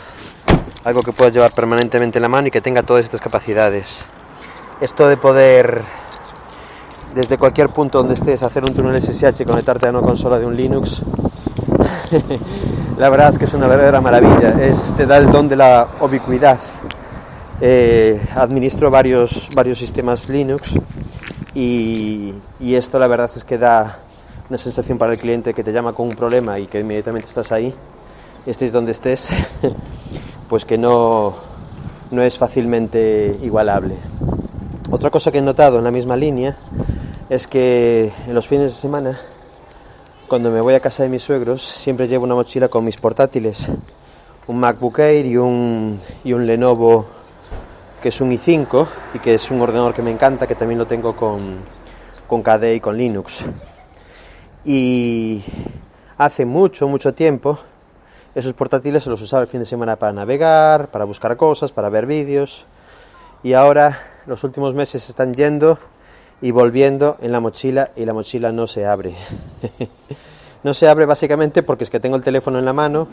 algo 0.84 1.02
que 1.02 1.12
puedas 1.12 1.32
llevar 1.32 1.52
permanentemente 1.52 2.18
en 2.18 2.22
la 2.22 2.28
mano 2.28 2.48
y 2.48 2.50
que 2.50 2.60
tenga 2.60 2.82
todas 2.82 3.04
estas 3.04 3.20
capacidades. 3.20 4.04
Esto 4.80 5.08
de 5.08 5.16
poder, 5.16 5.82
desde 7.14 7.38
cualquier 7.38 7.68
punto 7.68 7.98
donde 7.98 8.14
estés, 8.14 8.42
hacer 8.42 8.64
un 8.64 8.74
túnel 8.74 9.00
SSH 9.00 9.42
y 9.42 9.44
conectarte 9.44 9.86
a 9.86 9.90
una 9.90 10.00
consola 10.00 10.38
de 10.38 10.46
un 10.46 10.56
Linux, 10.56 11.02
la 12.98 13.08
verdad 13.08 13.30
es 13.30 13.38
que 13.38 13.44
es 13.44 13.54
una 13.54 13.68
verdadera 13.68 14.00
maravilla. 14.00 14.56
Es, 14.60 14.94
te 14.96 15.06
da 15.06 15.16
el 15.18 15.30
don 15.30 15.48
de 15.48 15.56
la 15.56 15.88
ubicuidad. 16.00 16.58
Eh, 17.60 18.20
administro 18.36 18.90
varios, 18.90 19.48
varios 19.52 19.78
sistemas 19.78 20.28
Linux 20.28 20.74
y, 21.54 22.32
y 22.60 22.76
esto 22.76 23.00
la 23.00 23.08
verdad 23.08 23.32
es 23.34 23.42
que 23.42 23.58
da 23.58 23.98
una 24.48 24.58
sensación 24.58 24.96
para 24.96 25.12
el 25.12 25.18
cliente 25.18 25.52
que 25.54 25.64
te 25.64 25.72
llama 25.72 25.92
con 25.92 26.06
un 26.06 26.14
problema 26.14 26.60
y 26.60 26.66
que 26.66 26.78
inmediatamente 26.78 27.26
estás 27.26 27.50
ahí, 27.50 27.74
estés 28.50 28.72
donde 28.72 28.92
estés, 28.92 29.28
pues 30.48 30.64
que 30.64 30.78
no, 30.78 31.34
no 32.10 32.22
es 32.22 32.38
fácilmente 32.38 33.38
igualable. 33.42 33.96
Otra 34.90 35.10
cosa 35.10 35.30
que 35.30 35.38
he 35.38 35.42
notado 35.42 35.78
en 35.78 35.84
la 35.84 35.90
misma 35.90 36.16
línea 36.16 36.56
es 37.28 37.46
que 37.46 38.10
en 38.26 38.34
los 38.34 38.48
fines 38.48 38.70
de 38.70 38.80
semana, 38.80 39.18
cuando 40.28 40.50
me 40.50 40.62
voy 40.62 40.72
a 40.72 40.80
casa 40.80 41.02
de 41.02 41.10
mis 41.10 41.22
suegros, 41.22 41.62
siempre 41.62 42.08
llevo 42.08 42.24
una 42.24 42.34
mochila 42.34 42.68
con 42.68 42.86
mis 42.86 42.96
portátiles, 42.96 43.68
un 44.46 44.58
MacBook 44.58 44.98
Air 45.00 45.26
y 45.26 45.36
un, 45.36 46.00
y 46.24 46.32
un 46.32 46.46
Lenovo 46.46 47.04
que 48.00 48.08
es 48.08 48.20
un 48.22 48.30
i5 48.30 48.86
y 49.12 49.18
que 49.18 49.34
es 49.34 49.50
un 49.50 49.60
ordenador 49.60 49.92
que 49.92 50.02
me 50.02 50.10
encanta, 50.10 50.46
que 50.46 50.54
también 50.54 50.78
lo 50.78 50.86
tengo 50.86 51.14
con, 51.14 51.58
con 52.26 52.42
KDE 52.42 52.76
y 52.76 52.80
con 52.80 52.96
Linux. 52.96 53.44
Y 54.64 55.42
hace 56.16 56.46
mucho, 56.46 56.88
mucho 56.88 57.12
tiempo, 57.12 57.58
esos 58.38 58.52
portátiles 58.52 59.02
se 59.02 59.10
los 59.10 59.20
usaba 59.20 59.42
el 59.42 59.48
fin 59.48 59.58
de 59.58 59.66
semana 59.66 59.96
para 59.96 60.12
navegar, 60.12 60.92
para 60.92 61.04
buscar 61.04 61.36
cosas, 61.36 61.72
para 61.72 61.88
ver 61.88 62.06
vídeos. 62.06 62.66
Y 63.42 63.54
ahora 63.54 64.00
los 64.26 64.44
últimos 64.44 64.74
meses 64.74 65.08
están 65.08 65.34
yendo 65.34 65.76
y 66.40 66.52
volviendo 66.52 67.16
en 67.20 67.32
la 67.32 67.40
mochila 67.40 67.90
y 67.96 68.04
la 68.04 68.14
mochila 68.14 68.52
no 68.52 68.68
se 68.68 68.86
abre. 68.86 69.16
no 70.62 70.72
se 70.72 70.86
abre 70.86 71.04
básicamente 71.04 71.64
porque 71.64 71.82
es 71.82 71.90
que 71.90 71.98
tengo 71.98 72.14
el 72.14 72.22
teléfono 72.22 72.60
en 72.60 72.64
la 72.64 72.72
mano 72.72 73.08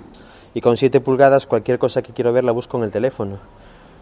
y 0.53 0.61
con 0.61 0.77
7 0.77 1.01
pulgadas 1.01 1.47
cualquier 1.47 1.79
cosa 1.79 2.03
que 2.03 2.13
quiero 2.13 2.31
ver 2.31 2.43
la 2.43 2.51
busco 2.51 2.77
en 2.77 2.83
el 2.83 2.91
teléfono. 2.91 3.39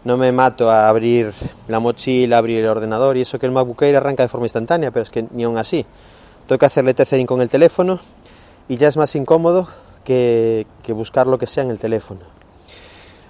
No 0.04 0.18
me 0.18 0.30
mato 0.30 0.70
a 0.70 0.90
abrir 0.90 1.32
la 1.68 1.78
mochila, 1.78 2.36
abrir 2.36 2.58
el 2.58 2.68
ordenador 2.68 3.16
y 3.16 3.22
eso 3.22 3.38
que 3.38 3.46
el 3.46 3.52
MacBook 3.52 3.80
Air 3.80 3.96
arranca 3.96 4.22
de 4.22 4.28
forma 4.28 4.44
instantánea, 4.44 4.90
pero 4.90 5.04
es 5.04 5.08
que 5.08 5.24
ni 5.30 5.44
aún 5.44 5.56
así. 5.56 5.86
Tengo 6.46 6.58
que 6.58 6.66
hacerle 6.66 6.92
tethering 6.92 7.26
con 7.26 7.40
el 7.40 7.48
teléfono 7.48 7.98
y 8.68 8.76
ya 8.76 8.88
es 8.88 8.98
más 8.98 9.16
incómodo 9.16 9.68
que, 10.04 10.66
que 10.82 10.92
buscar 10.92 11.26
lo 11.26 11.38
que 11.38 11.46
sea 11.46 11.64
en 11.64 11.70
el 11.70 11.78
teléfono. 11.78 12.20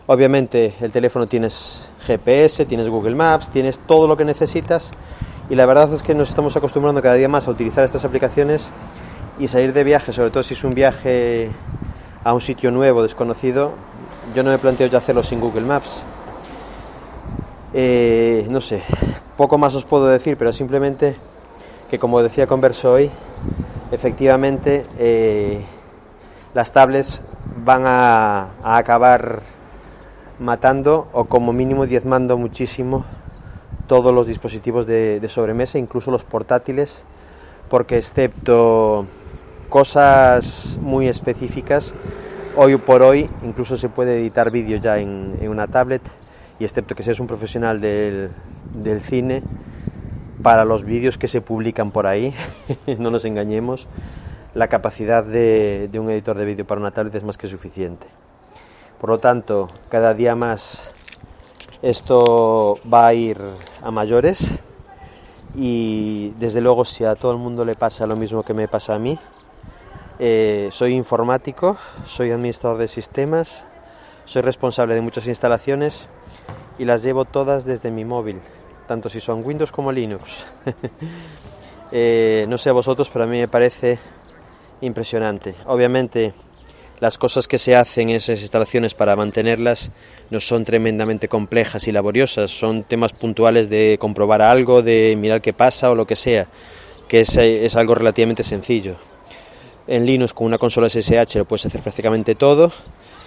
Obviamente 0.07 0.75
el 0.81 0.91
teléfono 0.91 1.27
tienes 1.27 1.91
GPS, 2.07 2.67
tienes 2.67 2.89
Google 2.89 3.15
Maps, 3.15 3.51
tienes 3.51 3.81
todo 3.81 4.07
lo 4.07 4.17
que 4.17 4.25
necesitas 4.27 4.91
y 5.49 5.55
la 5.55 5.67
verdad 5.67 5.93
es 5.93 6.03
que 6.03 6.15
nos 6.15 6.29
estamos 6.29 6.57
acostumbrando 6.57 7.01
cada 7.01 7.15
día 7.15 7.29
más 7.29 7.49
a 7.49 7.51
utilizar 7.51 7.85
estas 7.85 8.05
aplicaciones 8.05 8.71
y 9.39 9.49
salir 9.49 9.73
de 9.73 9.85
viaje, 9.85 10.13
sobre 10.13 10.31
todo 10.31 10.43
si 10.43 10.55
es 10.55 10.65
un 10.65 10.75
viaje 10.75 11.51
a 12.23 12.33
un 12.33 12.41
sitio 12.41 12.71
nuevo, 12.71 13.03
desconocido, 13.03 13.73
yo 14.35 14.43
no 14.43 14.51
me 14.51 14.59
planteo 14.59 14.87
ya 14.87 14.99
hacerlo 14.99 15.23
sin 15.23 15.41
Google 15.41 15.63
Maps. 15.67 16.05
Eh, 17.75 18.47
no 18.49 18.61
sé, 18.61 18.83
poco 19.37 19.59
más 19.59 19.75
os 19.75 19.85
puedo 19.85 20.07
decir, 20.07 20.37
pero 20.39 20.53
simplemente 20.53 21.17
que 21.91 21.99
como 21.99 22.23
decía 22.23 22.47
Converso 22.47 22.93
hoy, 22.93 23.11
efectivamente 23.91 24.87
eh, 24.99 25.65
las 26.55 26.73
tablets 26.73 27.21
van 27.65 27.83
a, 27.87 28.51
acabar 28.63 29.43
matando 30.39 31.09
o 31.13 31.27
como 31.27 31.53
mínimo 31.53 31.87
diezmando 31.87 32.37
muchísimo 32.39 33.05
todos 33.87 34.15
los 34.15 34.27
dispositivos 34.27 34.87
de, 34.87 35.21
sobremesa, 35.29 35.79
incluso 35.79 36.11
los 36.11 36.25
portátiles, 36.25 37.05
porque 37.69 37.99
excepto 37.99 39.07
cosas 39.69 40.79
muy 40.81 41.09
específicas, 41.09 41.93
hoy 42.57 42.77
por 42.77 43.03
hoy 43.03 43.29
incluso 43.43 43.77
se 43.77 43.89
puede 43.89 44.19
editar 44.21 44.51
vídeo 44.51 44.79
ya 44.79 44.99
en, 44.99 45.37
en 45.41 45.51
una 45.51 45.67
tablet 45.67 46.03
y 46.59 46.65
excepto 46.65 46.95
que 46.95 47.03
seas 47.03 47.21
un 47.21 47.27
profesional 47.27 47.81
del, 47.81 48.31
del 48.73 49.01
cine, 49.01 49.43
para 50.43 50.65
los 50.65 50.85
vídeos 50.85 51.19
que 51.19 51.27
se 51.27 51.41
publican 51.41 51.91
por 51.91 52.07
ahí, 52.07 52.35
no 52.99 53.11
nos 53.11 53.25
engañemos, 53.25 53.89
la 54.55 54.69
capacidad 54.69 55.25
de, 55.25 55.89
de 55.91 55.99
un 55.99 56.11
editor 56.11 56.37
de 56.37 56.45
vídeo 56.45 56.67
para 56.67 56.81
una 56.81 56.93
tablet 56.93 57.15
es 57.15 57.25
más 57.25 57.37
que 57.37 57.49
suficiente. 57.49 58.07
Por 59.01 59.11
lo 59.11 59.19
tanto, 59.19 59.71
cada 59.91 60.15
día 60.15 60.35
más 60.35 60.91
esto 61.83 62.79
va 62.91 63.09
a 63.09 63.15
ir 63.15 63.39
a 63.83 63.91
mayores 63.91 64.49
y 65.55 66.31
desde 66.39 66.61
luego 66.61 66.85
si 66.85 67.05
a 67.05 67.15
todo 67.15 67.33
el 67.33 67.39
mundo 67.39 67.65
le 67.65 67.75
pasa 67.75 68.07
lo 68.07 68.17
mismo 68.17 68.43
que 68.43 68.55
me 68.55 68.69
pasa 68.69 68.95
a 68.95 68.99
mí, 68.99 69.19
eh, 70.19 70.69
soy 70.73 70.95
informático, 70.95 71.77
soy 72.05 72.31
administrador 72.31 72.79
de 72.79 72.89
sistemas, 72.89 73.65
soy 74.25 74.43
responsable 74.43 74.95
de 74.95 75.01
muchas 75.01 75.27
instalaciones 75.27 76.09
y 76.79 76.85
las 76.85 77.03
llevo 77.03 77.25
todas 77.25 77.65
desde 77.65 77.91
mi 77.91 78.05
móvil, 78.05 78.41
tanto 78.89 79.09
si 79.09 79.21
son 79.21 79.45
Windows 79.45 79.71
como 79.71 79.93
Linux. 79.93 80.45
eh, 81.93 82.47
no 82.49 82.57
sé 82.57 82.71
a 82.71 82.73
vosotros, 82.73 83.11
pero 83.13 83.25
a 83.25 83.29
mí 83.29 83.39
me 83.39 83.49
parece 83.49 83.99
impresionante. 84.85 85.55
Obviamente 85.67 86.33
las 87.01 87.19
cosas 87.19 87.49
que 87.49 87.59
se 87.59 87.75
hacen 87.75 88.09
en 88.09 88.17
esas 88.17 88.41
instalaciones 88.41 88.95
para 88.95 89.17
mantenerlas 89.17 89.91
no 90.31 90.41
son 90.41 90.65
tremendamente 90.65 91.29
complejas 91.29 91.89
y 91.89 91.93
laboriosas, 91.93 92.51
son 92.51 92.85
temas 92.85 93.13
puntuales 93.13 93.69
de 93.69 93.99
comprobar 93.99 94.43
algo, 94.43 94.83
de 94.83 95.17
mirar 95.19 95.43
qué 95.43 95.53
pasa 95.53 95.91
o 95.91 95.95
lo 95.95 96.07
que 96.07 96.17
sea, 96.17 96.49
que 97.09 97.21
es, 97.21 97.37
es 97.37 97.77
algo 97.77 97.95
relativamente 97.95 98.45
sencillo. 98.45 98.97
En 99.87 100.07
Linux 100.07 100.33
con 100.33 100.47
una 100.47 100.57
consola 100.57 100.89
SSH 100.89 101.37
lo 101.37 101.45
puedes 101.45 101.67
hacer 101.67 101.83
prácticamente 101.83 102.35
todo 102.35 102.73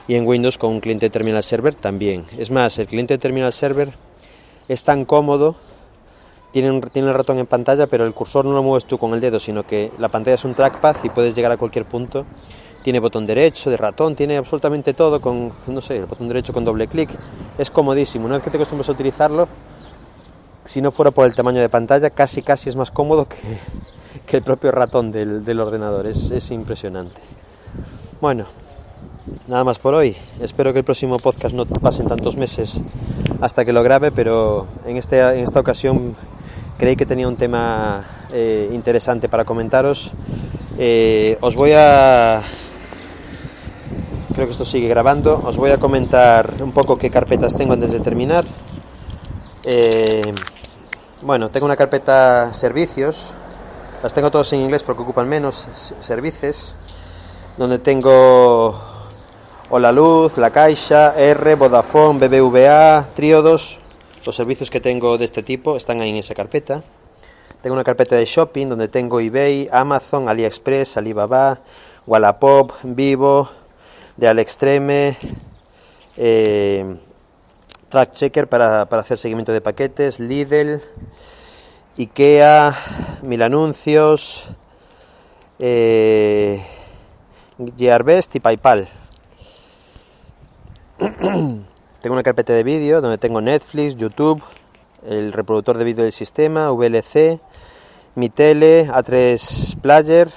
y 0.07 0.15
en 0.15 0.25
Windows 0.25 0.57
con 0.57 0.71
un 0.71 0.79
cliente 0.79 1.09
terminal 1.09 1.43
server 1.43 1.75
también. 1.75 2.25
Es 2.37 2.49
más, 2.49 2.79
el 2.79 2.87
cliente 2.87 3.17
terminal 3.17 3.53
server 3.53 3.89
es 4.67 4.81
tan 4.83 5.05
cómodo, 5.05 5.55
tiene, 6.51 6.81
tiene 6.91 7.09
el 7.09 7.13
ratón 7.13 7.37
en 7.39 7.45
pantalla, 7.45 7.87
pero 7.87 8.05
el 8.05 8.13
cursor 8.13 8.45
no 8.45 8.53
lo 8.53 8.63
mueves 8.63 8.85
tú 8.85 8.97
con 8.97 9.13
el 9.13 9.21
dedo, 9.21 9.39
sino 9.39 9.65
que 9.65 9.91
la 9.99 10.09
pantalla 10.09 10.35
es 10.35 10.45
un 10.45 10.53
trackpad 10.53 10.97
y 11.03 11.09
puedes 11.09 11.35
llegar 11.35 11.51
a 11.51 11.57
cualquier 11.57 11.85
punto. 11.85 12.25
Tiene 12.81 12.99
botón 12.99 13.25
derecho, 13.25 13.69
de 13.69 13.75
ratón, 13.75 14.15
tiene 14.15 14.37
absolutamente 14.37 14.93
todo 14.93 15.19
con, 15.19 15.51
no 15.67 15.81
sé, 15.81 15.97
el 15.97 16.05
botón 16.05 16.27
derecho 16.29 16.53
con 16.53 16.63
doble 16.63 16.87
clic. 16.87 17.09
Es 17.57 17.69
comodísimo. 17.69 18.25
Una 18.25 18.35
vez 18.35 18.43
que 18.43 18.49
te 18.49 18.57
acostumbras 18.57 18.87
a 18.87 18.93
utilizarlo, 18.93 19.47
si 20.63 20.81
no 20.81 20.91
fuera 20.91 21.11
por 21.11 21.25
el 21.25 21.35
tamaño 21.35 21.59
de 21.59 21.69
pantalla, 21.69 22.09
casi 22.09 22.41
casi 22.41 22.69
es 22.69 22.75
más 22.75 22.91
cómodo 22.91 23.27
que, 23.27 24.37
el 24.37 24.43
propio 24.43 24.71
ratón 24.71 25.11
del, 25.11 25.59
ordenador. 25.59 26.07
Es, 26.07 26.31
es, 26.31 26.51
impresionante. 26.51 27.19
Bueno, 28.21 28.45
nada 29.47 29.63
más 29.63 29.79
por 29.79 29.93
hoy. 29.93 30.15
Espero 30.39 30.73
que 30.73 30.79
el 30.79 30.85
próximo 30.85 31.17
podcast 31.17 31.53
no 31.53 31.65
pasen 31.65 32.07
tantos 32.07 32.37
meses 32.37 32.81
hasta 33.41 33.65
que 33.65 33.73
lo 33.73 33.83
grabe, 33.83 34.11
pero 34.11 34.67
en, 34.85 34.97
este, 34.97 35.19
en 35.21 35.43
esta 35.43 35.59
ocasión 35.59 36.15
creí 36.77 36.95
que 36.95 37.05
tenía 37.05 37.27
un 37.27 37.35
tema 37.35 38.03
eh, 38.31 38.69
interesante 38.73 39.29
para 39.29 39.45
comentaros. 39.45 40.11
Eh, 40.77 41.37
os 41.41 41.55
voy 41.55 41.71
a... 41.75 42.41
Creo 44.33 44.45
que 44.45 44.51
esto 44.51 44.65
sigue 44.65 44.87
grabando. 44.87 45.41
Os 45.45 45.57
voy 45.57 45.71
a 45.71 45.77
comentar 45.77 46.53
un 46.61 46.71
poco 46.71 46.97
qué 46.97 47.09
carpetas 47.09 47.55
tengo 47.55 47.73
antes 47.73 47.91
de 47.91 47.99
terminar. 47.99 48.45
Eh, 49.63 50.33
bueno, 51.21 51.49
tengo 51.49 51.65
una 51.65 51.75
carpeta 51.75 52.53
servicios 52.53 53.33
las 54.03 54.13
tengo 54.13 54.29
todos 54.29 54.53
en 54.53 54.59
inglés 54.59 54.83
porque 54.83 55.01
ocupan 55.01 55.27
menos 55.27 55.67
servicios. 56.01 56.75
Donde 57.57 57.79
tengo 57.79 58.79
Hola 59.71 59.91
Luz, 59.91 60.37
La 60.37 60.51
Caixa, 60.51 61.15
R, 61.17 61.55
Vodafone, 61.55 62.27
BBVA, 62.27 63.07
Triodos. 63.15 63.79
Los 64.27 64.35
servicios 64.35 64.69
que 64.69 64.81
tengo 64.81 65.17
de 65.17 65.23
este 65.23 65.41
tipo 65.41 65.77
están 65.77 66.01
ahí 66.01 66.09
en 66.09 66.17
esa 66.17 66.33
carpeta. 66.33 66.83
Tengo 67.61 67.75
una 67.75 67.85
carpeta 67.85 68.17
de 68.17 68.25
shopping 68.25 68.67
donde 68.67 68.89
tengo 68.89 69.21
eBay, 69.21 69.69
Amazon, 69.71 70.27
AliExpress, 70.27 70.97
Alibaba, 70.97 71.61
Wallapop, 72.05 72.73
Vivo, 72.83 73.47
de 74.17 74.27
Alextreme, 74.27 75.15
eh, 76.17 76.97
Track 77.87 78.11
Checker 78.11 78.49
para, 78.49 78.89
para 78.89 79.01
hacer 79.01 79.17
seguimiento 79.17 79.53
de 79.53 79.61
paquetes, 79.61 80.19
Lidl, 80.19 80.81
IKEA, 81.97 82.75
Mil 83.21 83.41
Anuncios, 83.41 84.49
eh, 85.57 86.61
Gearbest 87.77 88.35
y 88.35 88.41
PayPal. 88.41 88.89
tengo 92.01 92.13
una 92.13 92.23
carpeta 92.23 92.53
de 92.53 92.63
vídeo 92.63 93.01
donde 93.01 93.17
tengo 93.17 93.41
Netflix, 93.41 93.95
YouTube, 93.95 94.41
el 95.07 95.33
reproductor 95.33 95.77
de 95.77 95.83
vídeo 95.83 96.03
del 96.03 96.13
sistema, 96.13 96.71
VLC, 96.71 97.39
mi 98.15 98.29
tele, 98.29 98.87
A3 98.87 99.79
Player 99.81 100.29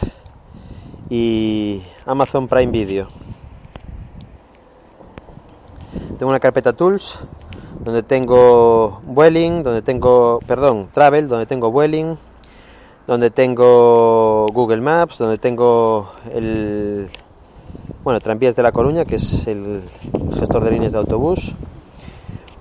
y 1.09 1.83
Amazon 2.07 2.49
Prime 2.49 2.73
Video. 2.73 3.09
Tengo 6.19 6.31
una 6.31 6.41
carpeta 6.41 6.73
Tools 6.73 7.19
donde 7.81 8.03
tengo 8.03 9.01
Vueling, 9.05 9.63
donde 9.63 9.83
tengo, 9.83 10.39
perdón, 10.47 10.89
Travel, 10.93 11.29
donde 11.29 11.47
tengo 11.47 11.71
Vueling, 11.71 12.17
donde 13.07 13.31
tengo 13.31 14.47
Google 14.53 14.81
Maps, 14.81 15.19
donde 15.19 15.39
tengo 15.39 16.13
el, 16.33 17.11
bueno, 18.11 18.21
Tranvías 18.21 18.57
de 18.57 18.65
La 18.65 18.73
Coruña, 18.73 19.05
que 19.05 19.15
es 19.15 19.47
el 19.47 19.85
gestor 20.35 20.65
de 20.65 20.73
líneas 20.73 20.91
de 20.91 20.99
autobús, 20.99 21.55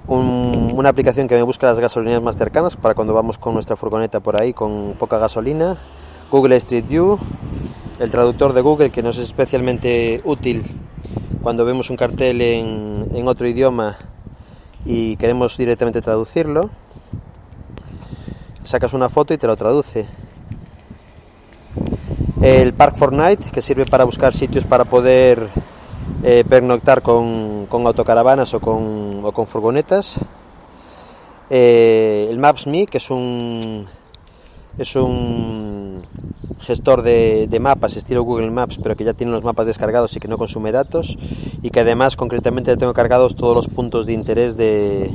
una 0.05 0.89
aplicación 0.89 1.27
que 1.27 1.33
me 1.33 1.41
busca 1.41 1.65
las 1.65 1.79
gasolineras 1.79 2.21
más 2.21 2.37
cercanas 2.37 2.77
para 2.77 2.93
cuando 2.93 3.15
vamos 3.15 3.39
con 3.39 3.55
nuestra 3.55 3.75
furgoneta 3.75 4.19
por 4.19 4.39
ahí 4.39 4.53
con 4.53 4.93
poca 4.99 5.17
gasolina, 5.17 5.75
Google 6.29 6.55
Street 6.57 6.85
View, 6.87 7.17
el 7.97 8.11
traductor 8.11 8.53
de 8.53 8.61
Google 8.61 8.91
que 8.91 9.01
nos 9.01 9.17
es 9.17 9.25
especialmente 9.25 10.21
útil 10.23 10.65
cuando 11.41 11.65
vemos 11.65 11.89
un 11.89 11.97
cartel 11.97 12.41
en, 12.41 13.07
en 13.11 13.27
otro 13.27 13.47
idioma 13.47 13.97
y 14.85 15.15
queremos 15.15 15.57
directamente 15.57 15.99
traducirlo, 15.99 16.69
sacas 18.63 18.93
una 18.93 19.09
foto 19.09 19.33
y 19.33 19.39
te 19.39 19.47
lo 19.47 19.55
traduce. 19.55 20.05
El 22.41 22.73
Park 22.73 22.95
Fortnite, 22.95 23.51
que 23.51 23.61
sirve 23.61 23.85
para 23.85 24.05
buscar 24.05 24.33
sitios 24.33 24.63
para 24.63 24.85
poder 24.85 25.49
eh, 26.23 26.45
pernoctar 26.47 27.01
con, 27.01 27.65
con, 27.67 27.85
autocaravanas 27.85 28.53
o 28.53 28.61
con, 28.61 29.25
o 29.25 29.31
con 29.33 29.45
furgonetas. 29.45 30.21
Eh, 31.49 32.27
el 32.29 32.37
Maps.me, 32.39 32.85
que 32.85 32.97
es 32.97 33.11
un, 33.11 33.85
es 34.77 34.95
un 34.95 36.01
gestor 36.61 37.01
de, 37.01 37.47
de, 37.47 37.59
mapas 37.59 37.97
estilo 37.97 38.23
Google 38.23 38.51
Maps, 38.51 38.79
pero 38.81 38.95
que 38.95 39.03
ya 39.03 39.13
tiene 39.13 39.33
los 39.33 39.43
mapas 39.43 39.67
descargados 39.67 40.15
y 40.15 40.21
que 40.21 40.29
no 40.29 40.37
consume 40.37 40.71
datos 40.71 41.17
y 41.61 41.69
que 41.71 41.81
además 41.81 42.15
concretamente 42.15 42.77
tengo 42.77 42.93
cargados 42.93 43.35
todos 43.35 43.55
los 43.55 43.67
puntos 43.67 44.05
de 44.05 44.13
interés 44.13 44.55
de, 44.55 45.11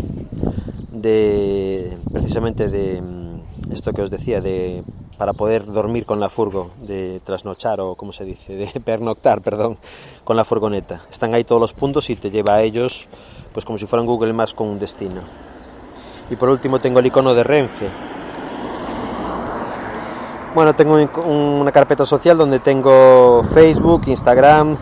de 0.92 1.96
precisamente 2.12 2.68
de 2.68 3.00
mm, 3.00 3.72
esto 3.72 3.92
que 3.92 4.02
os 4.02 4.10
decía 4.10 4.40
de 4.42 4.84
para 5.18 5.32
poder 5.32 5.66
dormir 5.66 6.06
con 6.06 6.20
la 6.20 6.28
furgo, 6.28 6.70
de 6.78 7.20
trasnochar 7.24 7.80
o 7.80 7.94
como 7.94 8.12
se 8.12 8.24
dice, 8.24 8.56
de 8.56 8.80
pernoctar, 8.84 9.42
perdón, 9.42 9.78
con 10.24 10.36
la 10.36 10.44
furgoneta. 10.44 11.02
Están 11.10 11.34
ahí 11.34 11.44
todos 11.44 11.60
los 11.60 11.72
puntos 11.72 12.10
y 12.10 12.16
te 12.16 12.30
lleva 12.30 12.54
a 12.54 12.62
ellos 12.62 13.08
pues 13.52 13.64
como 13.64 13.78
si 13.78 13.86
fueran 13.86 14.06
Google 14.06 14.32
Maps 14.32 14.54
con 14.54 14.68
un 14.68 14.78
destino. 14.78 15.22
Y 16.30 16.36
por 16.36 16.48
último 16.48 16.80
tengo 16.80 16.98
el 16.98 17.06
icono 17.06 17.34
de 17.34 17.44
Renfe, 17.44 17.88
bueno, 20.54 20.72
tengo 20.76 20.94
una 20.94 21.72
carpeta 21.72 22.06
social 22.06 22.38
donde 22.38 22.60
tengo 22.60 23.42
Facebook, 23.42 24.02
Instagram, 24.06 24.76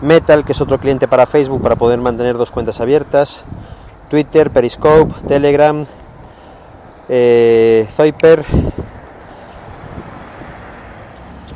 Metal, 0.00 0.44
que 0.44 0.50
es 0.50 0.60
otro 0.60 0.80
cliente 0.80 1.06
para 1.06 1.26
Facebook 1.26 1.62
para 1.62 1.76
poder 1.76 2.00
mantener 2.00 2.36
dos 2.36 2.50
cuentas 2.50 2.80
abiertas, 2.80 3.44
Twitter, 4.10 4.50
Periscope, 4.50 5.14
Telegram, 5.28 5.86
eh, 7.08 7.86
Zoiper, 7.88 8.44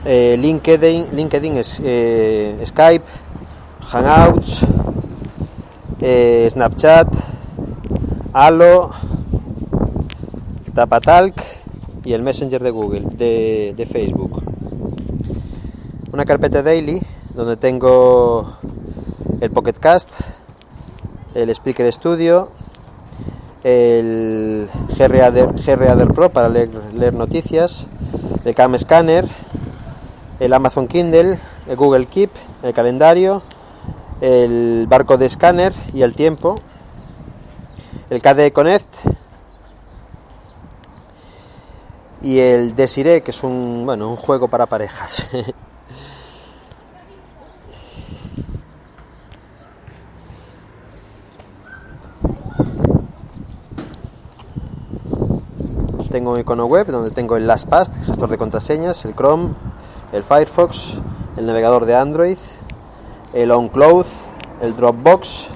eh, 0.07 0.37
LinkedIn, 0.39 1.09
LinkedIn 1.13 1.57
es 1.57 1.81
eh, 1.85 2.63
Skype, 2.65 3.05
Hangouts, 3.91 4.61
eh, 6.01 6.49
Snapchat, 6.49 7.09
Halo, 8.33 8.91
Tapatalk 10.75 11.35
y 12.05 12.13
el 12.13 12.23
Messenger 12.23 12.63
de 12.63 12.71
Google, 12.71 13.01
de, 13.17 13.89
Facebook. 13.91 14.43
Una 16.13 16.25
carpeta 16.25 16.63
daily 16.63 17.03
donde 17.35 17.57
tengo 17.57 18.59
el 19.41 19.51
Pocket 19.51 19.75
Cast, 19.75 20.13
el 21.35 21.51
Speaker 21.51 21.93
Studio, 21.93 22.51
el 23.65 24.69
GRader, 24.97 26.09
Pro 26.15 26.31
para 26.31 26.49
leer, 26.49 27.15
noticias, 27.15 27.89
el 28.45 28.55
Cam 28.55 28.79
Scanner, 28.79 29.27
el 30.41 30.53
Amazon 30.53 30.89
Kindle, 30.89 31.39
el 31.69 31.77
Google 31.77 32.07
Keep, 32.07 32.31
el 32.63 32.73
calendario, 32.73 33.43
el 34.21 34.87
barco 34.89 35.17
de 35.17 35.27
escáner 35.27 35.73
y 35.93 36.03
el 36.03 36.15
tiempo, 36.15 36.61
el 38.11 38.23
KDE 38.23 38.53
Connect, 38.53 38.95
y 42.23 42.41
el 42.41 42.75
Desiree, 42.75 43.23
que 43.23 43.31
es 43.31 43.43
un, 43.45 43.83
bueno, 43.85 44.11
un 44.11 44.17
juego 44.17 44.49
para 44.49 44.67
parejas. 44.67 45.29
tengo 56.17 56.33
un 56.33 56.41
icono 56.41 56.65
web 56.65 56.87
donde 56.87 57.11
tengo 57.11 57.37
el 57.37 57.47
LastPass, 57.47 57.93
gestor 58.07 58.31
de 58.31 58.39
contraseñas, 58.39 59.05
el 59.05 59.15
Chrome, 59.15 59.55
el 60.13 60.23
Firefox, 60.23 60.99
el 61.37 61.47
navegador 61.47 61.87
de 61.87 61.95
Android, 61.95 62.39
el 63.33 63.51
OnCloud, 63.51 64.07
el 64.63 64.75
Dropbox, 64.75 65.49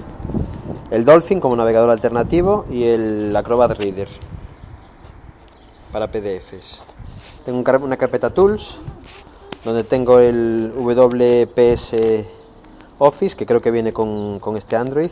el 0.91 1.05
Dolphin 1.05 1.41
como 1.41 1.57
navegador 1.57 1.91
alternativo 1.91 2.67
y 2.71 2.85
el 2.85 3.35
Acrobat 3.35 3.79
Reader 3.79 4.09
para 5.93 6.11
PDFs. 6.11 6.81
Tengo 7.45 7.65
una 7.83 7.97
carpeta 7.97 8.31
Tools 8.31 8.77
donde 9.65 9.85
tengo 9.85 10.19
el 10.19 10.73
WPS 10.77 11.97
Office, 12.99 13.37
que 13.37 13.47
creo 13.47 13.61
que 13.61 13.71
viene 13.71 13.93
con, 13.93 14.39
con 14.41 14.57
este 14.57 14.77
Android. 14.77 15.11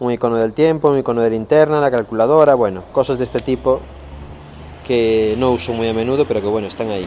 Un 0.00 0.12
icono 0.12 0.36
del 0.36 0.52
tiempo, 0.52 0.90
un 0.90 0.98
icono 0.98 1.20
de 1.20 1.30
linterna, 1.30 1.80
la 1.80 1.90
calculadora, 1.90 2.54
bueno, 2.54 2.82
cosas 2.92 3.18
de 3.18 3.24
este 3.24 3.40
tipo 3.40 3.80
que 4.86 5.34
no 5.38 5.52
uso 5.52 5.72
muy 5.72 5.88
a 5.88 5.94
menudo, 5.94 6.26
pero 6.26 6.40
que 6.40 6.48
bueno, 6.48 6.66
están 6.66 6.90
ahí. 6.90 7.06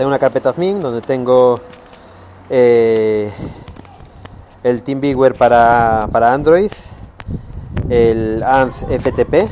Tengo 0.00 0.08
una 0.08 0.18
carpeta 0.18 0.48
admin 0.48 0.80
donde 0.80 1.02
tengo 1.02 1.60
eh, 2.48 3.30
el 4.64 4.82
TeamViewer 4.82 5.34
para, 5.34 6.08
para 6.10 6.32
Android, 6.32 6.70
el 7.90 8.42
ANZ 8.42 8.86
FTP 8.86 9.46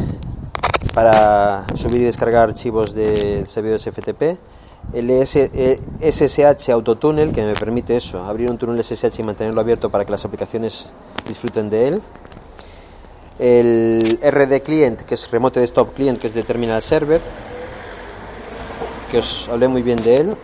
para 0.94 1.66
subir 1.74 2.00
y 2.00 2.04
descargar 2.04 2.48
archivos 2.48 2.94
de 2.94 3.44
servidores 3.46 3.84
FTP, 3.84 4.38
el 4.94 5.10
SSH 5.26 6.70
Autotunnel 6.70 7.32
que 7.32 7.42
me 7.42 7.52
permite 7.52 7.98
eso, 7.98 8.24
abrir 8.24 8.48
un 8.48 8.56
túnel 8.56 8.82
SSH 8.82 9.18
y 9.18 9.22
mantenerlo 9.24 9.60
abierto 9.60 9.90
para 9.90 10.06
que 10.06 10.12
las 10.12 10.24
aplicaciones 10.24 10.94
disfruten 11.28 11.68
de 11.68 11.88
él, 11.88 12.02
el 13.38 14.18
RD 14.22 14.62
Client 14.62 15.00
que 15.00 15.14
es 15.14 15.30
Remote 15.30 15.60
Desktop 15.60 15.92
Client 15.92 16.18
que 16.18 16.28
es 16.28 16.34
de 16.34 16.42
Terminal 16.42 16.82
Server, 16.82 17.20
que 19.10 19.18
os 19.18 19.48
hablé 19.48 19.68
muy 19.68 19.82
bien 19.82 20.02
de 20.02 20.16
él, 20.16 20.36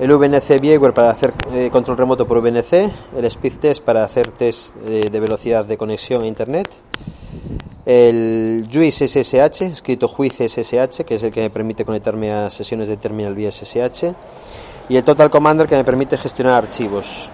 el 0.00 0.12
VNC 0.12 0.60
Viewer 0.60 0.92
para 0.92 1.10
hacer 1.10 1.32
eh, 1.52 1.70
control 1.70 1.96
remoto 1.96 2.26
por 2.26 2.40
VNC, 2.42 2.92
el 3.16 3.24
Speed 3.26 3.58
Test 3.58 3.84
para 3.84 4.04
hacer 4.04 4.28
test 4.32 4.74
de, 4.76 5.20
velocidad 5.20 5.64
de 5.64 5.76
conexión 5.76 6.22
a 6.22 6.26
Internet, 6.26 6.68
el 7.86 8.68
Juice 8.72 9.06
SSH, 9.06 9.62
escrito 9.62 10.08
Juice 10.08 10.48
SSH, 10.48 11.04
que 11.04 11.14
es 11.14 11.22
el 11.22 11.30
que 11.30 11.42
me 11.42 11.50
permite 11.50 11.84
conectarme 11.84 12.32
a 12.32 12.50
sesiones 12.50 12.88
de 12.88 12.96
terminal 12.96 13.34
vía 13.34 13.50
SSH, 13.50 14.14
y 14.88 14.96
el 14.96 15.04
Total 15.04 15.30
Commander 15.30 15.66
que 15.66 15.76
me 15.76 15.84
permite 15.84 16.18
gestionar 16.18 16.54
archivos. 16.54 17.30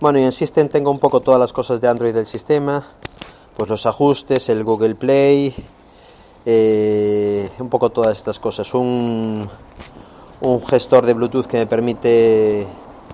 Bueno, 0.00 0.18
y 0.18 0.22
en 0.24 0.32
System 0.32 0.68
tengo 0.68 0.90
un 0.90 0.98
poco 0.98 1.20
todas 1.20 1.38
las 1.38 1.52
cosas 1.52 1.80
de 1.80 1.86
Android 1.86 2.14
del 2.14 2.26
sistema, 2.26 2.84
pues 3.56 3.68
los 3.68 3.86
ajustes, 3.86 4.48
el 4.48 4.64
Google 4.64 4.94
Play, 4.94 5.54
eh, 6.44 7.48
un 7.58 7.68
poco 7.68 7.90
todas 7.90 8.16
estas 8.16 8.38
cosas. 8.38 8.72
Un, 8.74 9.48
un 10.40 10.66
gestor 10.66 11.06
de 11.06 11.14
Bluetooth 11.14 11.46
que 11.46 11.58
me 11.58 11.66
permite 11.66 12.66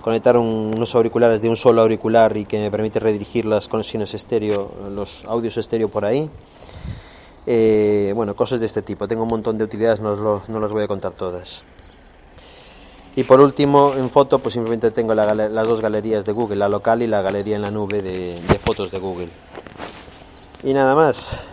conectar 0.02 0.36
unos 0.36 0.94
auriculares 0.94 1.42
de 1.42 1.50
un 1.50 1.56
solo 1.56 1.82
auricular 1.82 2.36
y 2.36 2.46
que 2.46 2.58
me 2.58 2.70
permite 2.70 3.00
redirigir 3.00 3.44
las 3.44 3.68
conexiones 3.68 4.14
estéreo, 4.14 4.70
los 4.90 5.24
audios 5.26 5.56
estéreo 5.56 5.88
por 5.88 6.04
ahí. 6.04 6.30
Eh, 7.46 8.12
bueno, 8.14 8.36
cosas 8.36 8.60
de 8.60 8.66
este 8.66 8.82
tipo. 8.82 9.08
Tengo 9.08 9.24
un 9.24 9.28
montón 9.28 9.58
de 9.58 9.64
utilidades, 9.64 10.00
no, 10.00 10.42
no, 10.46 10.60
las 10.60 10.70
voy 10.70 10.84
a 10.84 10.88
contar 10.88 11.12
todas. 11.12 11.62
Y 13.16 13.24
por 13.24 13.40
último, 13.40 13.94
en 13.96 14.10
foto, 14.10 14.38
pues 14.38 14.52
simplemente 14.52 14.90
tengo 14.90 15.14
las 15.14 15.66
dos 15.66 15.80
galerías 15.80 16.24
de 16.24 16.32
Google, 16.32 16.56
la 16.56 16.68
local 16.68 17.02
y 17.02 17.06
la 17.06 17.20
galería 17.20 17.56
en 17.56 17.62
la 17.62 17.70
nube 17.70 18.00
de, 18.00 18.40
de 18.40 18.58
fotos 18.58 18.90
de 18.90 18.98
Google. 18.98 19.28
Y 20.62 20.74
nada 20.74 20.94
más. 20.94 21.44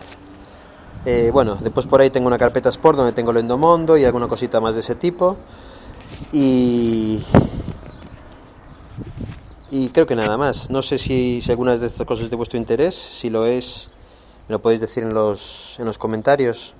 Eh, 1.04 1.30
bueno, 1.32 1.56
después 1.60 1.86
por 1.86 2.00
ahí 2.00 2.10
tengo 2.10 2.26
una 2.26 2.38
carpeta 2.38 2.68
Sport 2.68 2.98
donde 2.98 3.12
tengo 3.12 3.30
el 3.30 3.36
Endomondo 3.36 3.96
y 3.96 4.04
alguna 4.04 4.26
cosita 4.26 4.60
más 4.60 4.74
de 4.74 4.80
ese 4.80 4.96
tipo. 4.96 5.36
Y, 6.32 7.24
y 9.70 9.88
creo 9.90 10.06
que 10.06 10.16
nada 10.16 10.36
más. 10.36 10.68
No 10.70 10.82
sé 10.82 10.98
si, 10.98 11.40
si 11.40 11.50
algunas 11.52 11.80
de 11.80 11.86
estas 11.86 12.06
cosas 12.06 12.24
es 12.24 12.30
de 12.30 12.36
vuestro 12.36 12.58
interés. 12.58 12.96
Si 12.96 13.30
lo 13.30 13.46
es, 13.46 13.90
me 14.48 14.54
lo 14.54 14.62
podéis 14.62 14.80
decir 14.80 15.04
en 15.04 15.14
los, 15.14 15.78
en 15.78 15.86
los 15.86 15.98
comentarios. 15.98 16.74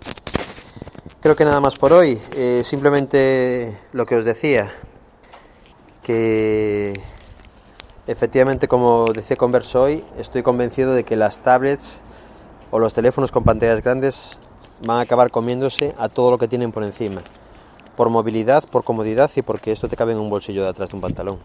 Creo 1.20 1.36
que 1.36 1.44
nada 1.44 1.60
más 1.60 1.76
por 1.76 1.92
hoy. 1.92 2.20
Eh, 2.34 2.62
simplemente 2.64 3.78
lo 3.92 4.06
que 4.06 4.16
os 4.16 4.24
decía. 4.24 4.74
Que 6.02 7.00
efectivamente, 8.08 8.66
como 8.66 9.06
decía 9.12 9.36
Converso 9.36 9.82
hoy, 9.82 10.04
estoy 10.18 10.42
convencido 10.42 10.94
de 10.94 11.04
que 11.04 11.14
las 11.14 11.42
tablets 11.42 12.00
o 12.70 12.79
los 12.79 12.94
teléfonos 12.94 13.33
con 13.33 13.44
pantallas 13.44 13.83
grandes 13.83 14.40
van 14.85 14.98
a 14.98 15.00
acabar 15.00 15.31
comiéndose 15.31 15.94
a 15.98 16.09
todo 16.09 16.31
lo 16.31 16.38
que 16.38 16.48
tienen 16.48 16.72
por 16.72 16.83
encima. 16.83 17.22
Por 17.96 18.11
movilidad, 18.11 18.64
por 18.68 18.85
comodidad 18.85 19.31
y 19.37 19.42
porque 19.42 19.72
esto 19.72 19.88
te 19.88 19.96
cabe 19.96 20.12
en 20.12 20.18
un 20.18 20.29
bolsillo 20.29 20.62
de 20.62 20.68
atrás 20.68 20.90
de 20.90 20.96
un 20.96 21.02
pantalón. 21.02 21.38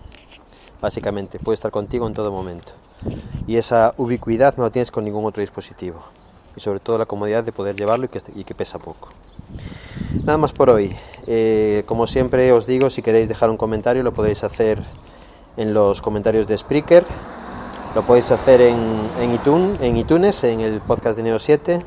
Básicamente, 0.82 1.40
puede 1.40 1.56
estar 1.56 1.72
contigo 1.72 2.08
en 2.08 2.14
todo 2.14 2.32
momento. 2.32 2.74
Y 3.48 3.58
esa 3.58 3.94
ubicuidad 3.98 4.58
no 4.58 4.64
la 4.64 4.70
tienes 4.70 4.92
con 4.92 5.04
ningún 5.04 5.26
otro 5.26 5.42
dispositivo. 5.42 6.00
Y 6.56 6.60
sobre 6.60 6.80
todo 6.80 6.98
la 6.98 7.06
comodidad 7.06 7.44
de 7.44 7.52
poder 7.52 7.76
llevarlo 7.76 8.10
y 8.36 8.44
que, 8.44 8.56
pesa 8.56 8.80
poco. 8.80 9.10
Nada 10.24 10.38
más 10.38 10.52
por 10.52 10.70
hoy. 10.70 10.96
Eh, 11.28 11.84
como 11.86 12.08
siempre 12.08 12.52
os 12.52 12.66
digo, 12.66 12.90
si 12.90 13.02
queréis 13.02 13.30
dejar 13.30 13.50
un 13.50 13.58
comentario 13.58 14.04
lo 14.04 14.14
podéis 14.14 14.44
hacer 14.44 14.82
en 15.56 15.74
los 15.74 16.02
comentarios 16.02 16.48
de 16.48 16.58
Spreaker 16.58 17.06
lo 17.96 18.04
podéis 18.04 18.32
hacer 18.32 18.62
en, 18.62 18.80
en, 19.20 19.34
iTunes, 19.34 19.80
en 19.82 19.98
iTunes, 19.98 20.44
en 20.44 20.62
el 20.62 20.82
podcast 20.82 21.18
de 21.18 21.24
Neo 21.24 21.40
7, 21.40 21.80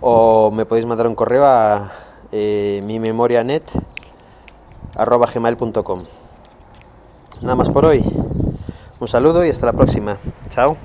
o 0.00 0.50
me 0.50 0.64
podéis 0.64 0.86
mandar 0.86 1.06
un 1.06 1.14
correo 1.14 1.44
a 1.44 1.92
eh, 2.32 2.82
mi 2.84 2.98
memorianet 2.98 3.70
gmail.com. 4.96 6.04
Nada 7.42 7.54
más 7.54 7.70
por 7.70 7.84
hoy. 7.84 8.04
Un 9.00 9.08
saludo 9.08 9.44
y 9.44 9.50
hasta 9.50 9.66
la 9.66 9.72
próxima. 9.72 10.16
Chao. 10.48 10.76